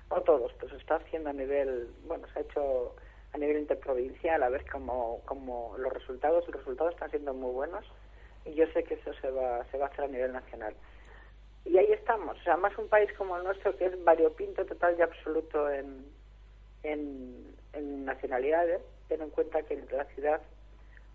no 0.10 0.22
todos, 0.22 0.54
pero 0.60 0.72
se 0.72 0.78
está 0.78 0.96
haciendo 0.96 1.30
a 1.30 1.34
nivel, 1.34 1.90
bueno, 2.08 2.28
se 2.34 2.40
ha 2.40 2.42
hecho 2.42 2.96
a 3.34 3.38
nivel 3.38 3.60
interprovincial 3.60 4.42
a 4.44 4.50
ver 4.50 4.66
cómo, 4.72 5.22
cómo 5.26 5.76
los 5.78 5.92
resultados, 5.92 6.48
los 6.48 6.56
resultados 6.58 6.94
están 6.94 7.10
siendo 7.10 7.34
muy 7.34 7.52
buenos 7.52 7.86
y 8.46 8.54
yo 8.54 8.66
sé 8.68 8.84
que 8.84 8.94
eso 8.94 9.14
se 9.22 9.30
va, 9.30 9.66
se 9.72 9.78
va 9.78 9.86
a 9.86 9.90
hacer 9.90 10.06
a 10.06 10.08
nivel 10.08 10.32
nacional. 10.32 10.74
Y 11.66 11.78
ahí 11.78 11.92
estamos, 11.92 12.38
o 12.40 12.44
sea, 12.44 12.58
más 12.58 12.78
un 12.78 12.88
país 12.88 13.12
como 13.18 13.38
el 13.38 13.44
nuestro 13.44 13.76
que 13.76 13.86
es 13.88 14.04
variopinto 14.04 14.66
total 14.66 14.96
y 14.98 15.02
absoluto 15.02 15.70
en, 15.70 16.06
en, 16.84 18.06
nacionalidades, 18.06 18.82
ten 19.08 19.22
en 19.22 19.32
cuenta 19.32 19.64
que 19.64 19.74
en 19.74 19.88
la 19.92 20.06
ciudad 20.06 20.42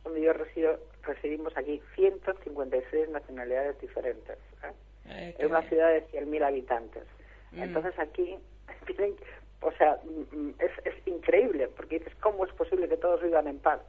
donde 0.02 0.22
yo 0.22 0.32
resido, 0.32 0.78
residimos 1.02 1.56
aquí 1.56 1.80
156 1.94 3.10
nacionalidades 3.10 3.80
diferentes. 3.80 4.38
¿eh? 4.64 4.72
Es 5.18 5.44
una 5.44 5.62
ciudad 5.68 5.88
de 5.92 6.06
100.000 6.08 6.42
habitantes. 6.44 7.04
Mm. 7.52 7.62
Entonces 7.62 7.98
aquí, 7.98 8.36
tienen- 8.86 9.16
o 9.62 9.72
sea, 9.72 9.98
mm, 10.04 10.36
mm, 10.36 10.54
es, 10.58 10.70
es 10.86 11.06
increíble, 11.06 11.68
porque 11.68 11.98
dices, 11.98 12.14
¿cómo 12.20 12.44
es 12.46 12.52
posible 12.54 12.88
que 12.88 12.96
todos 12.96 13.22
vivan 13.22 13.46
en 13.48 13.58
paz? 13.58 13.80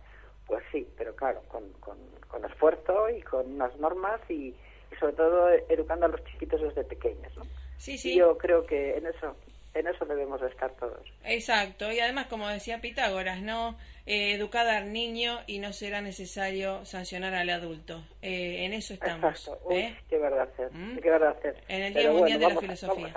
Pues 0.48 0.64
sí, 0.72 0.88
pero 0.98 1.16
claro, 1.16 1.42
con, 1.48 1.72
con, 1.74 1.98
con 2.28 2.44
esfuerzo 2.46 3.10
y 3.10 3.22
con 3.22 3.54
unas 3.54 3.76
normas 3.78 4.20
y, 4.30 4.48
y 4.92 4.96
sobre 5.00 5.14
todo 5.14 5.50
educando 5.70 6.08
a 6.08 6.10
los 6.10 6.24
chiquitos 6.26 6.62
desde 6.62 6.84
pequeños, 6.84 7.32
¿no? 7.38 7.44
Sí, 7.78 7.94
Y 7.94 7.98
sí. 7.98 8.16
yo 8.18 8.38
creo 8.38 8.66
que 8.66 8.98
en 8.98 9.08
eso, 9.08 9.36
en 9.74 9.88
eso 9.88 10.04
debemos 10.06 10.42
de 10.42 10.48
estar 10.50 10.72
todos. 10.76 11.08
Exacto, 11.24 11.90
y 11.92 12.00
además, 12.00 12.28
como 12.28 12.48
decía 12.50 12.82
Pitágoras, 12.82 13.42
¿no? 13.42 13.78
Eh, 14.14 14.34
educad 14.34 14.68
al 14.68 14.92
niño 14.92 15.40
y 15.48 15.60
no 15.60 15.72
será 15.72 16.02
necesario 16.02 16.84
sancionar 16.84 17.34
al 17.34 17.50
adulto. 17.50 18.04
Eh, 18.22 18.66
en 18.66 18.74
eso 18.74 18.94
estamos. 18.94 19.40
Exacto. 19.40 19.70
Uy, 19.70 19.78
¿eh? 19.78 19.96
qué 20.10 20.18
verdad 20.18 20.50
hacer, 20.52 20.70
¿Mm? 20.74 20.98
qué 20.98 21.10
verdad. 21.10 21.38
En 21.70 21.82
el 21.82 21.94
Pero 21.94 22.10
Día 22.10 22.20
Mundial 22.20 22.40
de 22.42 22.48
la 22.50 22.60
Filosofía. 22.60 23.14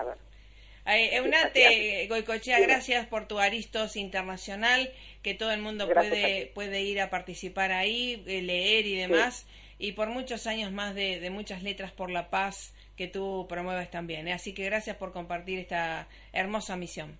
Eunate 0.87 2.07
Goicochea, 2.07 2.61
gracias 2.61 3.09
por 3.09 3.27
tu 3.27 3.41
Aristos 3.41 3.97
Internacional, 3.97 4.89
que 5.21 5.35
todo 5.35 5.51
el 5.51 5.61
mundo 5.61 5.89
Gracias 5.89 6.13
puede, 6.13 6.47
puede 6.55 6.83
ir 6.83 7.01
a 7.01 7.11
participar 7.11 7.73
ahí, 7.73 8.23
eh, 8.29 8.43
leer 8.43 8.87
y 8.87 8.97
demás, 8.97 9.49
y 9.81 9.93
por 9.93 10.11
muchos 10.11 10.47
años 10.47 10.71
más 10.71 10.95
de, 10.95 11.19
de 11.19 11.31
muchas 11.31 11.65
letras 11.65 11.91
por 11.91 12.09
la 12.09 12.31
paz 12.31 12.73
que 12.97 13.09
tú 13.09 13.47
promueves 13.49 13.91
también. 13.91 14.29
¿eh? 14.29 14.33
Así 14.33 14.55
que 14.55 14.65
gracias 14.65 14.97
por 14.97 15.13
compartir 15.13 15.59
esta 15.59 16.07
hermosa 16.33 16.77
misión. 16.77 17.19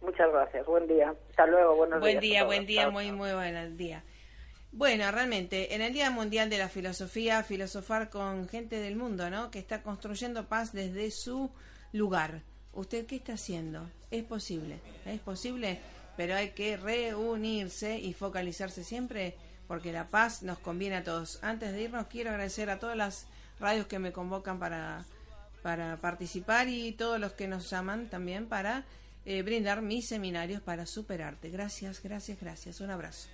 Muchas 0.00 0.30
gracias. 0.30 0.66
Buen 0.66 0.86
día. 0.86 1.14
Hasta 1.30 1.46
luego. 1.46 1.76
Buenos 1.76 2.00
Buen 2.00 2.20
días 2.20 2.42
a 2.42 2.44
día, 2.44 2.44
buen 2.44 2.66
día, 2.66 2.90
muy, 2.90 3.12
muy 3.12 3.32
buen 3.32 3.76
día. 3.76 4.04
Bueno, 4.72 5.10
realmente, 5.10 5.74
en 5.74 5.80
el 5.80 5.94
Día 5.94 6.10
Mundial 6.10 6.50
de 6.50 6.58
la 6.58 6.68
Filosofía, 6.68 7.42
filosofar 7.42 8.10
con 8.10 8.46
gente 8.46 8.78
del 8.78 8.96
mundo, 8.96 9.30
¿no? 9.30 9.50
Que 9.50 9.58
está 9.58 9.82
construyendo 9.82 10.48
paz 10.48 10.72
desde 10.72 11.10
su 11.10 11.50
lugar. 11.92 12.42
¿Usted 12.74 13.06
qué 13.06 13.16
está 13.16 13.34
haciendo? 13.34 13.88
Es 14.10 14.24
posible, 14.24 14.80
es 15.06 15.18
posible, 15.20 15.80
pero 16.16 16.34
hay 16.34 16.50
que 16.50 16.76
reunirse 16.76 17.98
y 17.98 18.12
focalizarse 18.12 18.84
siempre 18.84 19.34
porque 19.66 19.92
la 19.92 20.08
paz 20.08 20.42
nos 20.42 20.58
conviene 20.58 20.96
a 20.96 21.04
todos. 21.04 21.42
Antes 21.42 21.72
de 21.72 21.82
irnos, 21.82 22.06
quiero 22.08 22.30
agradecer 22.30 22.68
a 22.68 22.78
todas 22.78 22.96
las 22.96 23.26
radios 23.58 23.86
que 23.86 23.98
me 23.98 24.12
convocan 24.12 24.58
para, 24.58 25.06
para 25.62 25.96
participar 25.96 26.68
y 26.68 26.92
todos 26.92 27.18
los 27.18 27.32
que 27.32 27.48
nos 27.48 27.70
llaman 27.70 28.08
también 28.10 28.46
para 28.46 28.84
eh, 29.26 29.42
brindar 29.42 29.82
mis 29.82 30.08
seminarios 30.08 30.62
para 30.62 30.86
superarte. 30.86 31.50
Gracias, 31.50 32.00
gracias, 32.02 32.40
gracias. 32.40 32.80
Un 32.80 32.90
abrazo. 32.90 33.28